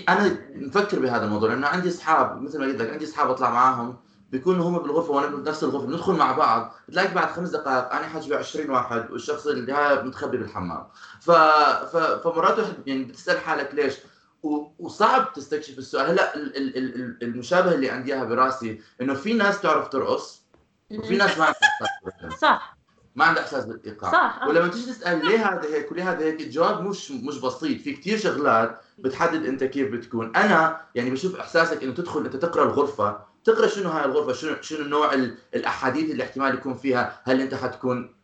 أنا 0.08 0.38
مفكر 0.54 0.98
بهذا 0.98 1.24
الموضوع 1.24 1.48
لأنه 1.50 1.66
عندي 1.66 1.88
أصحاب 1.88 2.42
مثل 2.42 2.58
ما 2.58 2.66
قلت 2.66 2.80
لك 2.80 2.90
عندي 2.90 3.04
أصحاب 3.04 3.30
أطلع 3.30 3.50
معاهم 3.50 3.96
بيكونوا 4.30 4.68
هم 4.68 4.78
بالغرفة 4.78 5.12
وأنا 5.12 5.26
بنفس 5.26 5.64
الغرفة 5.64 5.86
ندخل 5.86 6.12
مع 6.12 6.32
بعض 6.32 6.74
بتلاقي 6.88 7.14
بعد 7.14 7.30
خمس 7.30 7.50
دقائق 7.50 7.92
أنا 7.92 8.06
حاجبي 8.06 8.34
20 8.34 8.70
واحد 8.70 9.10
والشخص 9.10 9.46
اللي 9.46 9.72
هاي 9.72 10.02
متخبي 10.02 10.36
بالحمام. 10.36 10.86
ف... 11.20 11.30
ف... 11.30 11.96
فمرات 11.96 12.58
واحد 12.58 12.74
يعني 12.86 13.04
بتسأل 13.04 13.40
حالك 13.40 13.74
ليش؟ 13.74 13.94
و... 14.42 14.66
وصعب 14.78 15.32
تستكشف 15.32 15.78
السؤال. 15.78 16.06
هلأ 16.10 16.36
ال... 16.36 16.56
ال... 16.56 16.76
ال... 16.76 17.22
المشابه 17.22 17.74
اللي 17.74 17.90
عندي 17.90 18.14
إياها 18.14 18.24
براسي 18.24 18.82
إنه 19.00 19.14
في 19.14 19.32
ناس 19.32 19.60
تعرف 19.60 19.88
ترقص 19.88 20.42
وفي 20.90 21.16
ناس 21.16 21.38
ما 21.38 21.44
احساس 21.44 21.88
بالرقص. 22.04 22.40
صح. 22.40 22.79
ما 23.16 23.24
عندها 23.24 23.42
إحساس 23.42 23.64
بالإيقاع. 23.64 24.12
صح 24.12 24.38
آه. 24.42 24.48
ولما 24.48 24.68
تيجي 24.68 24.92
تسأل 24.92 25.26
ليه 25.26 25.48
هذا 25.52 25.74
هيك 25.74 25.92
وليه 25.92 26.10
هذا 26.12 26.24
هيك 26.24 26.40
الجواب 26.40 26.82
مش 26.82 27.10
مش 27.10 27.38
بسيط. 27.38 27.80
في 27.80 27.92
كتير 27.92 28.18
شغلات 28.18 28.80
بتحدد 28.98 29.46
أنت 29.46 29.64
كيف 29.64 29.92
بتكون. 29.92 30.36
أنا 30.36 30.80
يعني 30.94 31.10
بشوف 31.10 31.36
إحساسك 31.36 31.82
إنه 31.82 31.94
تدخل 31.94 32.24
أنت 32.24 32.36
تقرأ 32.36 32.64
الغرفة. 32.64 33.30
تقرأ 33.44 33.66
شنو 33.66 33.88
هاي 33.90 34.04
الغرفة؟ 34.04 34.32
شنو 34.32 34.56
شنو 34.60 34.84
نوع 34.88 35.14
ال- 35.14 35.36
الأحاديث 35.54 36.10
اللي 36.10 36.22
احتمال 36.22 36.54
يكون 36.54 36.74
فيها؟ 36.74 37.20
هل 37.24 37.40
أنت 37.40 37.54
حتكون 37.54 38.14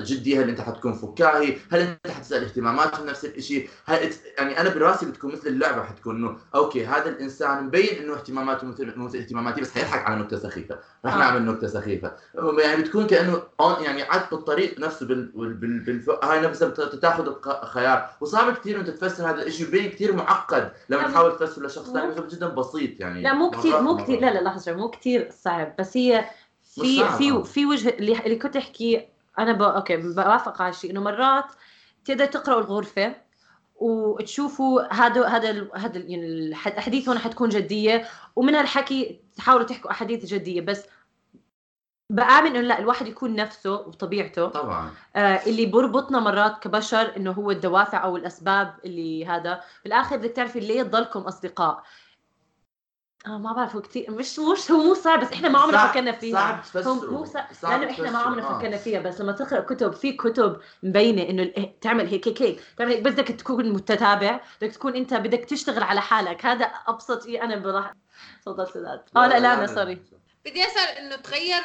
جدي 0.00 0.38
هل 0.38 0.48
أنت 0.48 0.60
حتكون 0.60 0.92
فكاهي؟ 0.92 1.56
هل 1.72 1.80
أنت 1.80 2.12
حتسأل 2.14 2.44
اهتماماتهم 2.44 3.06
نفس 3.06 3.24
الشيء 3.24 3.68
هل 3.86 4.12
يعني 4.38 4.60
أنا 4.60 4.74
براسي 4.74 5.06
بتكون 5.06 5.32
مثل 5.32 5.48
اللعبة 5.48 5.82
حتكون 5.82 6.16
إنه 6.16 6.36
أوكي 6.54 6.86
هذا 6.86 7.08
الإنسان 7.08 7.64
مبين 7.64 7.98
إنه 8.02 8.14
اهتماماته 8.14 8.66
مثل 8.66 8.92
مثل 8.96 9.18
اهتماماتي 9.18 9.60
بس 9.60 9.70
حيضحك 9.70 10.06
على 10.06 10.20
نكتة 10.20 10.38
سخيفة. 10.38 10.78
رح 11.04 11.14
آه. 11.14 11.18
نعمل 11.18 11.46
نكتة 11.46 11.66
سخيفة. 11.68 12.12
يعني 12.58 12.82
بتكون 12.82 13.06
كأنه 13.06 13.42
يعني 13.80 14.02
عاد 14.02 14.22
بالطريق 14.30 14.80
نفسه 14.80 15.06
بال... 15.06 15.32
بال... 15.34 15.80
بال... 15.80 16.04
هاي 16.22 16.40
نفسها 16.40 16.68
بت- 16.68 16.80
تاخذ 17.02 17.34
الخيار 17.62 18.10
وصعب 18.20 18.54
كثير 18.54 18.80
انت 18.80 18.90
تفسر 18.90 19.30
هذا 19.30 19.42
الشيء 19.42 19.70
بين 19.70 19.90
كثير 19.90 20.12
معقد. 20.16 20.72
لما 20.88 21.00
لا، 21.00 21.08
تحاول 21.08 21.36
تفسر 21.36 21.66
لشخص 21.66 21.92
ثاني 21.92 22.14
جدا 22.30 22.48
بسيط 22.48 23.00
يعني. 23.00 23.22
لا 23.22 23.32
مو 23.34 23.50
كثير 23.50 23.80
مو. 23.80 23.96
كثير 23.96 24.20
لا 24.20 24.34
لا 24.34 24.40
لحظة 24.40 24.72
مو 24.72 24.88
كثير 24.90 25.28
صعب 25.42 25.74
بس 25.78 25.96
هي 25.96 26.24
في 26.64 27.04
في 27.18 27.30
آه. 27.30 27.42
في 27.42 27.66
وجه 27.66 27.88
اللي, 27.88 28.18
اللي 28.18 28.36
كنت 28.36 28.56
احكي 28.56 29.08
أنا 29.38 29.52
ب... 29.52 29.62
أوكي 29.62 29.96
بوافق 29.96 30.62
على 30.62 30.70
الشيء 30.70 30.90
إنه 30.90 31.00
مرات 31.00 31.44
تقدر 32.04 32.26
تقراوا 32.26 32.60
الغرفة 32.60 33.14
وتشوفوا 33.76 34.94
هذا 34.94 35.26
هذا 35.26 35.68
هذا 35.74 35.98
يعني 35.98 36.26
الأحاديث 36.26 37.08
هون 37.08 37.18
حتكون 37.18 37.48
جدية 37.48 38.04
ومن 38.36 38.54
هالحكي 38.54 39.20
تحاولوا 39.36 39.66
تحكوا 39.66 39.90
أحاديث 39.90 40.24
جدية. 40.24 40.60
بس 40.60 40.84
بآمن 42.10 42.56
إنه 42.56 42.60
لا 42.60 42.78
الواحد 42.78 43.06
يكون 43.06 43.34
نفسه 43.34 43.72
وطبيعته 43.72 44.48
طبعا. 44.48 44.90
آه، 45.16 45.40
اللي 45.46 45.66
بربطنا 45.66 46.20
مرات 46.20 46.58
كبشر 46.62 47.16
إنه 47.16 47.30
هو 47.30 47.50
الدوافع 47.50 48.04
أو 48.04 48.16
الأسباب 48.16 48.74
اللي 48.84 49.26
هذا. 49.26 49.60
بالآخر 49.84 50.16
بدك 50.16 50.30
تعرفي 50.30 50.60
ليه 50.60 50.82
تضلكم 50.82 51.20
أصدقاء. 51.20 51.82
آه 53.26 53.38
ما 53.38 53.52
بعرف 53.52 53.74
هو 53.76 53.80
كثير 53.82 54.10
مش 54.10 54.38
مش 54.38 54.70
هو 54.70 54.82
مو 54.82 54.94
صعب 54.94 55.20
بس 55.20 55.32
إحنا 55.32 55.48
ما 55.48 55.58
عمرنا 55.58 55.86
فكرنا 55.86 56.12
فيها. 56.12 56.34
صعب 56.36 56.62
تفسره 56.62 56.90
هو 56.90 57.10
مو 57.18 57.24
صعب 57.24 57.46
لأنه 57.80 57.90
إحنا 57.92 58.10
ما 58.10 58.18
عمرنا 58.18 58.50
آه. 58.50 58.58
فكرنا 58.58 58.76
فيها. 58.76 59.00
بس 59.00 59.20
لما 59.20 59.32
تقرأ 59.32 59.60
كتب 59.60 59.92
في 59.92 60.12
كتب 60.12 60.60
مبينة 60.82 61.22
إنه 61.22 61.42
ال- 61.42 61.80
تعمل 61.80 62.06
هيك 62.06 62.28
هيك 62.28 62.42
هيك. 62.42 62.60
تعمل 62.76 62.92
هيك 62.92 63.00
بدك 63.02 63.28
تكون 63.28 63.72
متتابع 63.72 64.40
بدك 64.62 64.72
تكون 64.74 64.94
أنت 64.96 65.14
بدك 65.14 65.44
تشتغل 65.44 65.82
على 65.82 66.00
حالك. 66.00 66.46
هذا 66.46 66.64
أبسط 66.64 67.24
شيء 67.24 67.44
أنا 67.44 67.56
بلاحظ 67.56 67.94
تفضل 68.42 68.66
سداد 68.68 69.00
آه 69.16 69.26
لا 69.26 69.38
لا 69.40 69.54
أنا 69.54 69.66
سوري 69.66 69.98
بدي 70.44 70.64
أسأل 70.64 70.96
إنه 70.98 71.16
تغير 71.16 71.62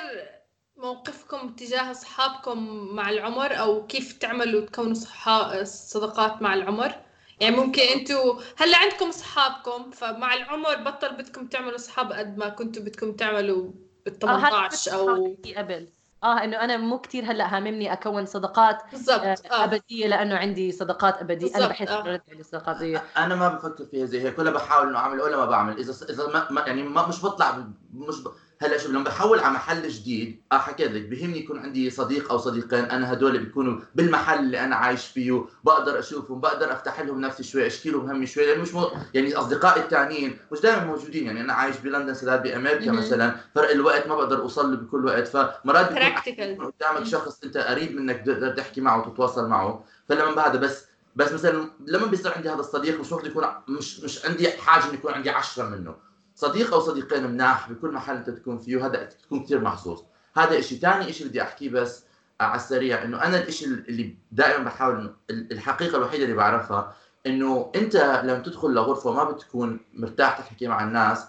موقفكم 0.77 1.49
تجاه 1.49 1.91
أصحابكم 1.91 2.67
مع 2.95 3.09
العمر 3.09 3.59
أو 3.59 3.87
كيف 3.87 4.13
تعملوا 4.13 4.65
تكونوا 4.65 4.93
صحا... 4.93 5.63
صداقات 5.63 6.41
مع 6.41 6.53
العمر؟ 6.53 6.95
يعني 7.43 7.55
ممكن 7.55 7.81
أنتوا 7.81 8.39
هلا 8.57 8.77
عندكم 8.77 9.07
اصحابكم 9.07 9.91
فمع 9.91 10.33
العمر 10.33 10.75
بطل 10.75 11.15
بدكم 11.15 11.47
تعملوا 11.47 11.75
اصحاب 11.75 12.11
قد 12.11 12.37
ما 12.37 12.49
كنتوا 12.49 12.83
بدكم 12.83 13.11
تعملوا 13.11 13.71
بال 14.05 14.29
آه، 14.29 14.37
هذا 14.37 14.69
18 14.69 14.93
أو 14.93 15.35
قبل. 15.57 15.87
آه 16.23 16.43
إنه 16.43 16.57
أنا 16.57 16.77
مو 16.77 16.99
كثير 16.99 17.23
هلا 17.31 17.57
هاممني 17.57 17.93
أكون 17.93 18.25
صداقات 18.25 18.81
آه، 18.81 18.91
بالضبط 18.91 19.51
آه 19.51 19.63
أبدية 19.63 20.07
لأنه 20.07 20.35
عندي 20.35 20.71
صداقات 20.71 21.17
أبدية. 21.17 21.55
أنا 21.55 21.67
بحس 21.67 21.87
آه. 21.87 22.21
عندي 22.29 22.43
صداقات 22.43 22.75
ابديه 22.75 23.03
أنا 23.17 23.35
ما 23.35 23.47
بفكر 23.47 23.85
فيها 23.85 24.05
زي 24.05 24.21
هيك 24.21 24.39
ولا 24.39 24.51
بحاول 24.51 24.87
إنه 24.87 24.97
أعمل 24.97 25.21
ولا 25.21 25.37
ما 25.37 25.45
بعمل. 25.45 25.77
إذا 25.77 25.93
إذا 26.09 26.47
ما 26.49 26.63
يعني 26.67 26.83
ما 26.83 27.07
مش 27.07 27.25
بطلع 27.25 27.67
مش 27.93 28.19
ب... 28.19 28.27
هلا 28.63 28.77
شوف 28.77 28.91
لما 28.91 29.03
بحول 29.03 29.39
على 29.39 29.53
محل 29.53 29.89
جديد 29.89 30.41
آه 30.51 30.57
حكيت 30.57 30.91
لك 30.91 31.01
بهمني 31.01 31.39
يكون 31.39 31.59
عندي 31.59 31.89
صديق 31.89 32.31
أو 32.31 32.37
صديقين 32.37 32.85
أنا 32.85 33.13
هدول 33.13 33.37
بيكونوا 33.37 33.79
بالمحل 33.95 34.39
اللي 34.39 34.59
أنا 34.59 34.75
عايش 34.75 35.05
فيه 35.05 35.45
بقدر 35.63 35.99
أشوفهم 35.99 36.39
بقدر 36.39 36.73
أفتح 36.73 37.01
لهم 37.01 37.21
نفسي 37.21 37.43
شوي 37.43 37.67
أشكي 37.67 37.89
لهم 37.89 38.09
همي 38.09 38.25
شوي 38.27 38.45
لأنه 38.45 38.61
مش 38.61 38.73
مو... 38.73 38.91
يعني 39.13 39.35
أصدقائي 39.35 39.81
الثانيين 39.81 40.37
مش 40.51 40.59
دائما 40.61 40.83
موجودين 40.85 41.25
يعني 41.25 41.41
أنا 41.41 41.53
عايش 41.53 41.77
بلندن 41.77 42.13
سداد 42.13 42.43
بأمريكا. 42.43 42.91
مثلا 42.91 43.35
فرق 43.55 43.69
الوقت 43.69 44.07
ما 44.07 44.15
بقدر 44.15 44.41
أوصل 44.41 44.71
له 44.71 44.77
بكل 44.77 45.05
وقت 45.05 45.27
فمرات 45.27 45.89
بيكون 46.51 46.71
قدامك 46.71 47.05
شخص 47.05 47.43
أنت 47.43 47.57
قريب 47.57 47.95
منك 47.95 48.23
تقدر 48.25 48.49
تحكي 48.49 48.81
معه 48.81 49.07
وتتواصل 49.07 49.47
معه 49.49 49.83
فلما 50.09 50.41
هذا 50.47 50.57
بس 50.59 50.85
بس 51.15 51.31
مثلا 51.33 51.69
لما 51.87 52.05
بيصير 52.05 52.33
عندي 52.35 52.49
هذا 52.49 52.59
الصديق 52.59 52.99
مش 52.99 53.11
يكون 53.11 53.45
مش 53.67 53.99
مش 53.99 54.25
عندي 54.25 54.51
حاجة 54.51 54.83
إنه 54.85 54.93
يكون 54.93 55.13
عندي 55.13 55.29
عشرة 55.29 55.69
منه. 55.69 56.12
صديق 56.35 56.73
أو 56.73 56.79
صديقين 56.79 57.27
مناح 57.27 57.71
بكل 57.71 57.91
محل 57.91 58.15
أنت 58.15 58.29
تكون 58.29 58.57
فيه 58.57 58.85
هذا 58.85 59.03
تكون 59.03 59.43
كثير 59.43 59.61
محظوظ 59.61 60.01
هذا 60.37 60.61
شيء 60.61 60.79
ثاني 60.79 61.13
شيء 61.13 61.27
بدي 61.27 61.41
أحكيه 61.41 61.69
بس 61.69 62.05
على 62.41 62.55
السريع 62.55 63.03
إنه 63.03 63.23
أنا 63.23 63.47
الشيء 63.47 63.67
اللي 63.67 64.15
دائما 64.31 64.63
بحاول 64.63 65.15
الحقيقة 65.29 65.97
الوحيدة 65.97 66.23
اللي 66.23 66.35
بعرفها 66.35 66.95
إنه 67.25 67.71
أنت 67.75 67.95
لما 68.23 68.39
تدخل 68.39 68.73
لغرفة 68.73 69.09
وما 69.09 69.23
بتكون 69.23 69.79
مرتاح 69.93 70.37
تحكي 70.37 70.67
مع 70.67 70.83
الناس 70.83 71.25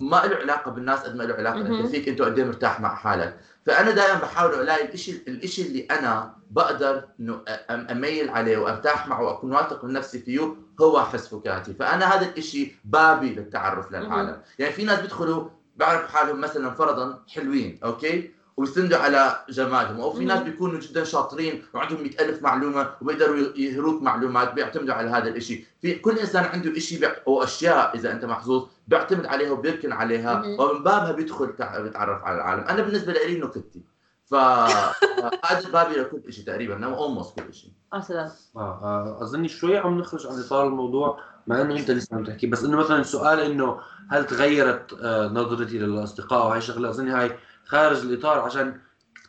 ما 0.00 0.16
له 0.16 0.36
علاقة 0.36 0.70
بالناس 0.70 1.00
قد 1.00 1.16
ما 1.16 1.22
له 1.22 1.34
علاقة. 1.34 1.60
أنت 1.60 1.86
فيك 1.86 2.08
أنت 2.08 2.22
قد 2.22 2.38
إيه 2.38 2.44
مرتاح 2.46 2.80
مع 2.80 2.94
حالك 2.94 3.40
فأنا 3.66 3.90
دائما 3.90 4.20
بحاول 4.20 4.54
ألاقي 4.54 4.94
الشيء 4.94 5.22
الشيء 5.28 5.66
اللي 5.66 5.86
أنا 5.90 6.36
بقدر 6.50 7.04
إنه 7.20 7.40
أميل 7.70 8.28
عليه 8.30 8.58
وأرتاح 8.58 9.08
معه 9.08 9.22
وأكون 9.22 9.52
واثق 9.52 9.84
من 9.84 9.92
نفسي 9.92 10.18
فيه 10.18 10.54
هو 10.80 11.00
حس 11.04 11.28
فكاهتي. 11.28 11.74
فأنا 11.74 12.14
هذا 12.14 12.32
الشيء 12.36 12.74
بابي 12.84 13.34
للتعرف 13.34 13.92
للعالم. 13.92 14.40
يعني 14.58 14.72
في 14.72 14.84
ناس 14.84 15.00
بيدخلوا 15.00 15.48
بيعرفوا 15.76 16.08
حالهم 16.08 16.40
مثلا 16.40 16.70
فرضا 16.70 17.22
حلوين 17.28 17.78
أوكي؟ 17.84 18.30
ويستندوا 18.56 18.98
على 18.98 19.38
جمالهم 19.48 20.00
أو 20.00 20.12
في 20.12 20.24
ناس. 20.24 20.42
بيكونوا 20.42 20.80
جدا 20.80 21.04
شاطرين 21.04 21.62
وعندهم 21.74 22.02
مئة 22.02 22.24
ألف 22.24 22.42
معلومة 22.42 22.90
وبيقدروا 23.00 23.36
يهروك 23.56 24.02
معلومات 24.02 24.54
بيعتمدوا 24.54 24.94
على 24.94 25.10
هذا 25.10 25.28
الشيء 25.28 25.64
في 25.82 25.94
كل 25.94 26.18
إنسان 26.18 26.44
عنده 26.44 26.78
شيء. 26.78 27.08
أو 27.26 27.42
أشياء 27.42 27.96
إذا 27.96 28.12
أنت 28.12 28.24
محظوظ 28.24 28.66
بيعتمد 28.88 29.26
عليها 29.26 29.50
وبيركن 29.50 29.92
عليها. 29.92 30.42
ومن 30.46 30.82
بابها 30.82 31.12
بيدخل 31.12 31.56
تع- 31.56 31.80
بيتعرف 31.80 32.24
على 32.24 32.36
العالم. 32.36 32.60
أنا 32.64 32.82
بالنسبة 32.82 33.12
لي 33.12 33.40
نكتتي 33.40 33.80
فهذا 34.24 35.68
بابي 35.72 35.94
لكل 35.94 36.32
شيء 36.32 36.44
تقريبا. 36.44 36.76
أنا 36.76 36.86
اولموست 36.96 37.40
كل 37.40 37.54
شيء 37.54 37.70
آه 38.56 38.60
آه، 38.60 38.60
آه، 38.82 39.22
اظني 39.22 39.48
شوي 39.48 39.78
عم 39.78 39.98
نخرج 39.98 40.26
عن 40.26 40.38
إطار 40.40 40.66
الموضوع 40.66 41.18
مع 41.46 41.60
إنه 41.60 41.76
أنت 41.78 41.90
لسه 41.90 42.16
عم 42.16 42.24
تحكي. 42.24 42.46
بس 42.46 42.64
إنه 42.64 42.76
مثلا 42.76 43.02
سؤال 43.02 43.40
إنه 43.40 43.78
هل 44.10 44.26
تغيرت 44.26 44.92
آه، 45.02 45.26
نظرتي 45.28 45.78
للأصدقاء؟ 45.78 46.46
وهي 46.48 46.60
شغلة 46.60 46.90
اظني 46.90 47.10
هاي 47.10 47.38
خارج 47.66 47.98
الإطار 48.00 48.38
عشان 48.40 48.80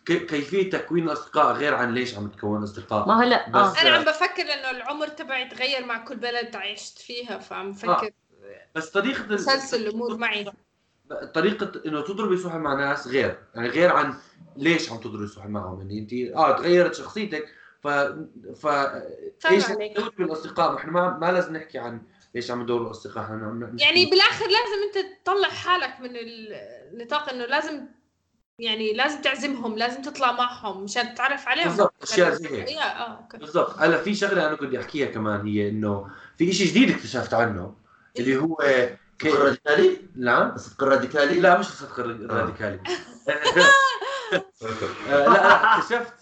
ك- 0.05 0.25
كيفية 0.25 0.69
تكوين 0.69 1.03
الأصدقاء 1.03 1.53
غير 1.53 1.75
عن 1.75 1.93
ليش 1.93 2.15
عم 2.17 2.27
تكون 2.27 2.63
أصدقاء. 2.63 3.07
ما 3.07 3.23
هلا 3.23 3.49
بس- 3.49 3.77
أنا 3.77 3.95
عم 3.97 4.03
بفكر 4.05 4.41
إنه 4.41 4.71
العمر 4.71 5.07
تبعي 5.07 5.49
تغير 5.49 5.85
مع 5.85 6.05
كل 6.05 6.15
بلد 6.15 6.55
عشت 6.55 6.99
فيها 6.99 7.37
فعم 7.37 7.71
بفكر 7.71 8.09
بس 8.75 8.89
طريقة 8.89 9.25
مسلسل 9.33 9.87
الأمور 9.87 10.17
معي. 10.17 10.45
طريقة 11.33 11.71
إنه 11.85 12.01
تضربي 12.01 12.37
صح 12.37 12.55
مع 12.55 12.73
ناس 12.73 13.07
غير 13.07 13.37
يعني 13.55 13.67
غير 13.69 13.91
عن 13.91 14.13
ليش 14.55 14.91
عم 14.91 14.97
تضربي 14.97 15.27
صح 15.27 15.45
معهم. 15.45 15.79
يعني 15.81 15.99
انت 15.99 16.13
آه 16.35 16.57
تغيرت 16.57 16.95
شخصيتك 16.95 17.45
ف 17.83 17.87
ف 18.61 18.67
إيش 19.49 19.63
بالأصدقاء؟ 20.17 20.71
ما 20.71 20.77
إحنا 20.77 20.91
ما, 20.91 21.17
ما 21.17 21.31
لازم 21.31 21.55
نحكي 21.55 21.77
عن 21.79 22.01
ليش 22.35 22.51
عم 22.51 22.61
ندور 22.63 22.81
الأصدقاء. 22.81 23.29
يعني 23.79 24.05
بالآخر 24.05 24.45
لازم 24.45 24.83
أنت 24.87 25.05
تطلع 25.23 25.49
حالك 25.49 25.99
من 25.99 26.09
النطاق 26.15 27.29
إنه 27.29 27.45
لازم 27.45 27.85
يعني 28.59 28.93
لازم 28.93 29.21
تعزمهم 29.21 29.77
لازم 29.77 30.01
تطلع 30.01 30.31
معهم 30.31 30.83
مشان 30.83 31.13
تتعرف 31.13 31.47
عليهم. 31.47 31.67
بالضبط، 31.67 31.93
أشياء 32.01 32.31
زي 32.31 32.49
هيك. 32.49 32.71
يا 32.71 32.81
آه 32.81 33.17
أوكي. 33.17 33.37
بالضبط. 33.37 33.77
هلا 33.79 33.97
في 33.97 34.15
شغلة 34.15 34.47
أنا 34.47 34.55
كنت 34.55 34.75
أحكيها 34.75 35.07
كمان 35.07 35.47
هي 35.47 35.69
إنه 35.69 36.07
في 36.37 36.53
شيء 36.53 36.67
جديد 36.67 36.89
اكتشفت 36.91 37.33
عنه 37.33 37.75
اللي 38.19 38.37
هو 38.37 38.55
كي... 39.19 39.29
الراديكالي؟ 39.29 39.97
نعم. 40.15 40.51
الصدق 40.51 40.83
الراديكالي؟ 40.83 41.39
لا 41.39 41.59
مش 41.59 41.67
الصدق 41.67 41.99
الر- 41.99 42.11
الراديكالي. 42.11 42.79
آه، 45.09 45.27
لا 45.27 45.33
لا 45.33 45.77
اكتشفت 45.77 46.13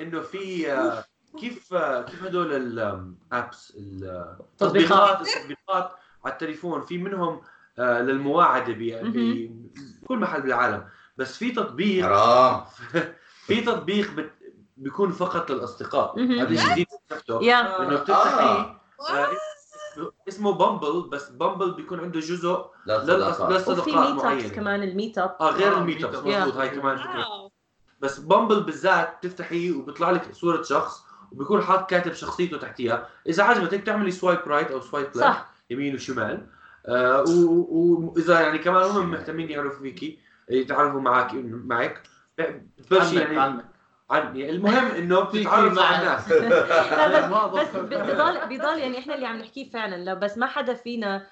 إنه 0.00 0.20
في 0.20 0.72
آه، 0.72 1.04
كيف 1.40 1.74
آه، 1.74 2.02
كيف 2.02 2.22
هدول 2.24 2.52
الابس 2.52 3.72
التطبيقات 3.76 5.20
التطبيقات 5.20 5.92
على 6.24 6.32
التليفون. 6.32 6.84
في 6.84 6.98
منهم 6.98 7.40
آه، 7.78 8.00
للمواعدة 8.00 8.72
بكل 8.78 10.16
محل 10.16 10.40
بالعالم. 10.42 10.84
بس 11.16 11.36
في 11.38 11.50
تطبيق 11.50 12.04
حرام 12.04 12.64
في 13.46 13.60
تطبيق 13.60 14.10
بت... 14.14 14.30
بيكون 14.76 15.12
فقط 15.12 15.50
للأصدقاء. 15.50 16.20
هذا 16.20 16.48
الجديد 16.48 16.86
اكتشفته 16.92 17.42
يا. 17.42 17.82
إنه 17.82 17.96
بتفتحيه 17.96 18.44
آه. 18.44 18.80
آه، 19.10 19.30
اسمه 20.28 20.52
Bumble 20.52 21.08
بس 21.08 21.28
Bumble 21.28 21.74
بيكون 21.74 22.00
عنده 22.00 22.20
جزء 22.20 22.64
أصدقاء. 22.86 23.46
وفي 23.46 23.52
للصداقات 23.52 23.88
meet 23.88 23.96
ups 23.96 24.22
معينه 24.24 24.48
كمان 24.48 24.82
ال 24.82 24.89
meet 24.89 25.18
up 25.18 25.36
آه 25.40 25.50
غير 25.50 25.74
آه، 25.74 25.78
ال 25.78 25.83
meet 25.83 26.04
up. 26.04 26.26
مضبوط 26.26 26.54
هاي 26.56 26.68
كمان 26.68 26.96
فكره. 26.96 27.50
بس 28.00 28.18
Bumble 28.18 28.62
بالذات 28.62 29.18
بتفتحيه 29.18 29.72
وبيطلع 29.72 30.10
لك 30.10 30.34
صورة 30.34 30.62
شخص 30.62 31.04
وبيكون 31.32 31.62
حاط 31.62 31.90
كاتب 31.90 32.12
شخصيته 32.12 32.58
تحتيها. 32.58 33.08
إذا 33.26 33.42
عجبتك 33.42 33.82
تعملي 33.82 34.10
swipe 34.10 34.38
right 34.46 34.70
أو 34.70 34.80
swipe 34.80 35.06
left 35.06 35.18
صح. 35.18 35.50
يمين 35.70 35.94
وشمال. 35.94 36.46
آه 36.86 37.24
وإذا 37.28 38.40
يعني 38.40 38.58
كمان 38.58 38.82
هم 38.82 39.10
مهتمين 39.10 39.50
يعرفوا 39.50 39.82
فيكي. 39.82 40.18
يتعرفوا 40.50 41.00
معك 41.00 41.30
معك. 41.44 42.02
بتبلشي 42.38 43.20
يعني 43.20 43.40
عنك 43.40 43.64
عن 44.10 44.36
يعني 44.36 44.50
المهم 44.50 44.86
إنه 44.86 45.24
فيكي 45.24 45.44
بتتعرفوا 45.44 45.82
مع- 45.82 46.00
الناس. 46.00 46.28
لا 46.32 47.46
بس. 47.46 47.68
بضل 47.76 48.58
بضل 48.58 48.78
يعني 48.78 48.98
إحنا 48.98 49.14
اللي 49.14 49.26
عم 49.26 49.36
نحكيه 49.36 49.70
فعلا. 49.70 50.04
لو 50.04 50.16
بس 50.16 50.38
ما 50.38 50.46
حدا 50.46 50.74
فينا 50.74 51.26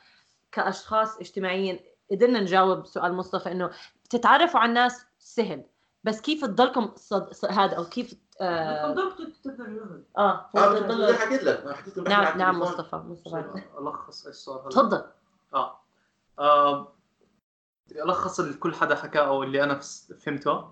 كأشخاص 0.52 1.18
اجتماعيين 1.18 1.80
قدرنا 2.10 2.40
نجاوب 2.40 2.86
سؤال 2.86 3.14
مصطفى 3.14 3.52
إنه 3.52 3.70
تتعرفوا 4.10 4.60
على 4.60 4.68
الناس 4.68 5.06
سهل. 5.18 5.64
بس 6.04 6.20
كيف 6.20 6.44
تضلكم 6.44 6.90
صد... 6.96 7.32
صد... 7.32 7.50
هذا 7.52 7.76
أو 7.76 7.84
كيف 7.84 8.14
آه, 8.40 8.94
آه. 10.18 10.50
آه 10.56 10.78
بدي 10.80 11.14
حكيت 11.14 11.44
لك 11.44 11.74
حكيت 11.74 11.98
لك. 11.98 12.08
نعم 12.08 12.38
نعم. 12.38 12.58
مصطفى 12.60 12.96
مصطفى. 12.96 13.62
ألخص 13.80 14.26
إيش 14.26 14.36
صار؟ 14.36 14.70
تفضل. 14.70 15.04
آه. 15.54 15.80
آه، 16.38 16.92
ألخص 18.04 18.40
اللي 18.40 18.54
كل 18.54 18.74
حدا 18.74 18.94
حكاه 18.94 19.20
أو 19.20 19.42
اللي 19.42 19.64
أنا 19.64 19.80
فهمته. 20.24 20.64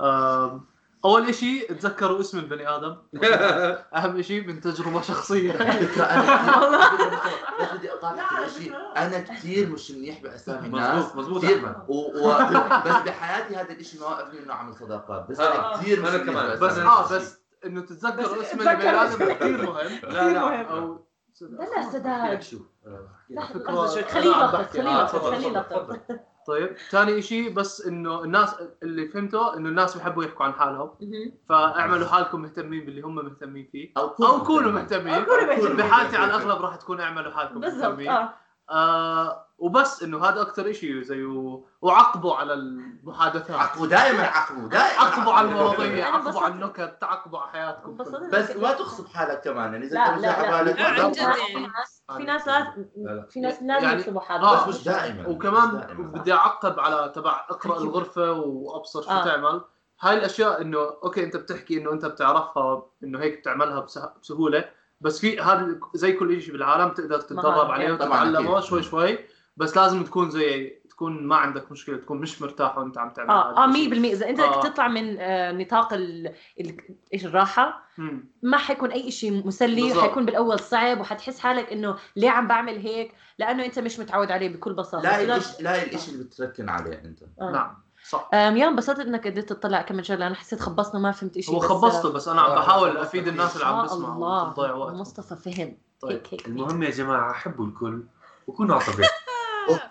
آه، 0.00 0.60
أول 1.04 1.34
شيء 1.34 1.72
تذكروا 1.72 2.20
اسم 2.20 2.38
البني 2.38 2.68
آدم. 2.68 2.96
أهم 3.96 4.22
شيء 4.22 4.46
من 4.46 4.60
تجربة 4.60 5.00
شخصية. 5.00 5.52
بس 7.60 7.68
بدي 7.74 7.92
اقاطعك 7.92 8.48
في 8.48 8.62
شيء. 8.62 8.74
أنا 8.96 9.20
كثير 9.20 9.68
مش 9.68 9.90
منيح 9.90 10.22
بأسامي 10.22 10.66
الناس. 10.66 11.04
مزبوط 11.04 11.16
مزبوط 11.16 11.42
كثير 11.42 11.56
أحمد. 11.56 11.84
و... 11.88 11.94
و... 11.94 12.28
بس 12.86 13.02
بحياتي 13.06 13.56
هذا 13.56 13.72
الشيء 13.72 14.00
ما 14.00 14.06
وقفني 14.06 14.40
انه 14.40 14.52
اعمل 14.52 14.74
صداقات. 14.74 15.30
بس 15.30 15.40
أنا 15.40 15.74
آه، 15.74 15.76
كثير 15.80 16.02
مش 16.02 16.08
أنا 16.08 16.22
منيح 16.22 16.54
بس. 16.54 16.78
آه 16.78 17.12
بس 17.12 17.38
إنه 17.64 17.80
تتذكر 17.80 18.22
بس 18.22 18.46
اسم 18.46 18.60
البني 18.68 18.90
آدم 18.90 19.32
كثير 19.34 19.62
مهم. 19.62 20.00
لا 20.02 20.32
لا 20.32 20.70
أو 20.70 21.06
لا 21.40 22.40
خليه 24.02 24.34
عم 24.34 24.50
يلخص 24.50 24.54
بحكي. 24.54 24.78
خليه 24.78 25.58
آه، 25.58 26.00
طيب 26.46 26.76
ثاني 26.90 27.22
شيء 27.22 27.52
بس 27.54 27.86
إنه 27.86 28.24
الناس 28.24 28.54
اللي 28.82 29.08
فهمته 29.08 29.56
إنه 29.56 29.68
الناس 29.68 29.96
بيحبوا 29.96 30.24
يحكوا 30.24 30.46
عن 30.46 30.52
حالهم. 30.52 30.90
فاعملوا 31.48 32.06
حالكم 32.06 32.42
مهتمين 32.42 32.84
باللي 32.86 33.00
هم 33.00 33.14
مهتمين 33.14 33.68
فيه. 33.72 33.92
أو 33.96 34.42
كونوا 34.44 34.72
مهتمين. 34.72 35.14
أو 35.14 35.24
كونوا 35.24 35.44
مهتمين. 35.44 35.76
بحالتي 35.76 36.16
على 36.16 36.26
الأغلب 36.26 36.62
راح 36.62 36.76
تكون 36.76 37.00
أعملوا 37.00 37.32
حالكم 37.32 37.60
مهتمين. 37.60 38.08
آه. 38.08 38.34
آه 38.70 39.45
وبس 39.58 40.02
إنه 40.02 40.24
هذا 40.24 40.40
أكثر 40.42 40.72
شيء 40.72 41.02
زي 41.02 41.22
و... 41.24 41.66
وعقبوا 41.82 42.34
على 42.34 42.54
المحادثات 42.54 43.50
عقبوا 43.50 43.86
دائما 43.86 44.22
عقبوا 44.22 44.68
دائما 44.68 45.00
عقبوا 45.00 45.32
على 45.32 45.48
المواضيع 45.48 46.06
عقبوا. 46.14 46.40
على 46.40 46.54
النكت 46.54 46.98
عقبوا 47.02 47.38
على 47.38 47.50
حياتكم. 47.52 47.96
بس 48.32 48.56
ما 48.56 48.72
تغصب 48.72 49.06
حالك 49.08 49.40
كمان 49.40 49.72
يعني 49.72 49.86
إذا 49.86 50.00
انت 50.00 50.22
لا 50.22 51.08
مش 51.08 51.18
عن 51.20 51.34
في. 51.34 51.54
ناس 51.54 52.02
في 52.16 52.24
ناس 52.24 52.48
لازم 52.48 52.86
لا، 52.96 53.10
لا. 53.10 53.26
في 53.30 53.40
ناس 53.40 53.62
لازم 53.62 53.98
يكتبوا 53.98 54.20
آه، 54.20 54.24
حالهم 54.24 54.68
بس 54.68 54.68
مش 54.76 54.84
دائما 54.84 55.28
وكمان. 55.28 55.70
بدي 56.14 56.32
أعقب 56.32 56.80
على 56.80 57.12
تبع 57.14 57.46
اقرأ 57.50 57.78
الغرفة 57.80 58.32
وأبصر 58.32 59.02
شو 59.02 59.10
آه. 59.10 59.24
تعمل 59.24 59.60
هاي 60.00 60.14
الأشياء 60.18 60.60
إنه 60.62 60.78
أوكي 60.78 61.24
أنت 61.24 61.36
بتحكي 61.36 61.78
إنه 61.78 61.92
أنت 61.92 62.04
بتعرفها 62.06 62.82
إنه 63.04 63.18
هيك 63.20 63.38
بتعملها 63.38 63.80
بسه- 63.80 64.12
بسهولة 64.22 64.64
بس 65.00 65.20
في 65.20 65.40
هذا 65.40 65.78
زي 65.94 66.12
كل 66.12 66.42
شيء 66.42 66.52
بالعالم 66.52 66.88
تقدر 66.90 67.20
تتدرب. 67.20 67.70
عليه 67.70 67.92
وتتعلمه. 67.92 68.60
شوي 68.60 68.82
شوي 68.82 69.18
بس 69.56 69.76
لازم 69.76 70.04
تكون 70.04 70.30
زي 70.30 70.78
تكون 70.90 71.26
ما 71.26 71.36
عندك 71.36 71.72
مشكلة 71.72 71.96
تكون 71.96 72.20
مش 72.20 72.42
مرتاح 72.42 72.78
وانت 72.78 72.98
عم 72.98 73.10
تعمل 73.10 73.30
آه 73.30 73.56
آه 73.56 73.64
هذا 73.64 73.70
الشيء. 73.70 73.90
100% 73.90 74.04
إذا 74.04 74.28
أنت 74.28 74.40
آه. 74.40 74.60
بدك 74.60 74.72
تطلع 74.72 74.88
من 74.88 75.16
آه 75.20 75.52
نطاق 75.52 75.92
ال... 75.92 76.34
ال... 76.60 76.76
إيش 77.14 77.26
الراحة 77.26 77.82
مم. 77.98 78.24
ما 78.42 78.56
حيكون 78.56 78.90
أي 78.90 79.10
شيء 79.10 79.46
مسلي 79.46 79.82
بالضبط. 79.82 79.98
وحيكون 79.98 80.24
بالأول 80.26 80.58
صعب 80.58 81.00
وحتحس 81.00 81.38
حالك 81.38 81.72
إنه 81.72 81.96
ليه 82.16 82.30
عم 82.30 82.46
بعمل 82.46 82.78
هيك؟ 82.78 83.14
لأنه 83.38 83.64
أنت 83.64 83.78
مش 83.78 83.98
متعود 83.98 84.30
عليه 84.30 84.48
بكل 84.48 84.74
بساطة. 84.74 85.02
لا 85.02 85.22
الإشي 85.22 85.62
لا 85.62 85.82
الشيء 85.94 86.14
اللي 86.14 86.24
بتركن 86.24 86.68
عليه 86.68 87.04
أنت. 87.04 87.22
آه. 87.40 87.50
نعم 87.50 87.76
صح. 88.08 88.30
أم 88.34 88.56
يا 88.56 88.68
انبسطت 88.68 89.00
إنك 89.00 89.26
قدرت 89.26 89.52
تطلع 89.52 89.82
كم 89.82 90.02
شغلة. 90.02 90.26
أنا 90.26 90.34
حسيت 90.34 90.60
خبصنا 90.60 91.00
ما 91.00 91.12
فهمت 91.12 91.40
شيء 91.40 91.54
هو 91.54 91.60
خبصته 91.60 92.12
بس 92.12 92.28
أنا 92.28 92.40
عم 92.40 92.54
بحاول 92.54 92.96
أفيد 92.96 93.28
الناس 93.28 93.56
اللي 93.56 93.66
عم 93.66 93.76
ما 93.76 93.82
بسمع 93.82 94.14
الله. 94.14 94.94
مصطفى 94.94 95.36
فهم. 95.36 95.76
طيب. 96.00 96.12
هيك 96.12 96.34
هيك. 96.34 96.46
المهم 96.46 96.82
يا 96.82 96.90
جماعة 96.90 97.32
حبوا 97.32 97.66
الكل 97.66 98.02
وكونوا 98.46 98.74
على 98.76 98.84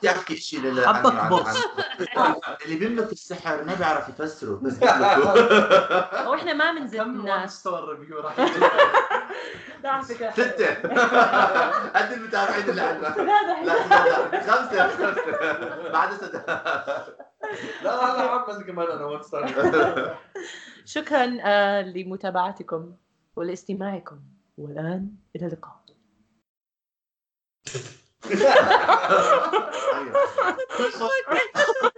احكي 0.08 0.38
شيء 0.38 0.60
لل 0.62 0.88
حبك. 0.88 1.16
عن- 1.16 2.36
اللي 2.66 2.76
بيملك 2.76 3.12
السحر 3.12 3.64
ما 3.64 3.74
بيعرف 3.74 4.10
يفسره. 4.10 4.56
بس 4.64 4.74
وإحنا 6.28 6.54
ما 6.54 6.72
بنزت 6.72 6.96
كم 6.96 7.16
وان 7.18 7.26
ناس 7.26 7.60
ستار 7.60 7.90
ريفيو 7.90 8.20
راح 8.20 8.40
لا 9.84 10.02
ستة. 10.02 10.30
قد 11.96 12.12
المتابعين 12.12 12.70
اللي 12.70 12.82
عندنا. 12.82 13.08
لا 13.08 13.24
لا 13.24 13.64
لا. 13.66 14.42
خمسة 14.42 14.88
خمسة. 14.88 15.92
بعد 15.92 16.14
ستة. 16.14 16.44
لا 17.84 17.96
لا 18.18 18.22
عمل 18.22 18.64
كمان 18.64 18.88
أنا 18.88 19.06
وان 19.06 19.22
ستار 19.24 19.48
شكرا 20.86 21.38
آه، 21.42 21.82
لمتابعتكم 21.82 22.94
ولاستماعكم. 23.36 24.20
والآن 24.58 25.12
إلى 25.36 25.46
اللقاء. 25.46 25.86
yeah. 28.32 28.50
like, 31.00 31.92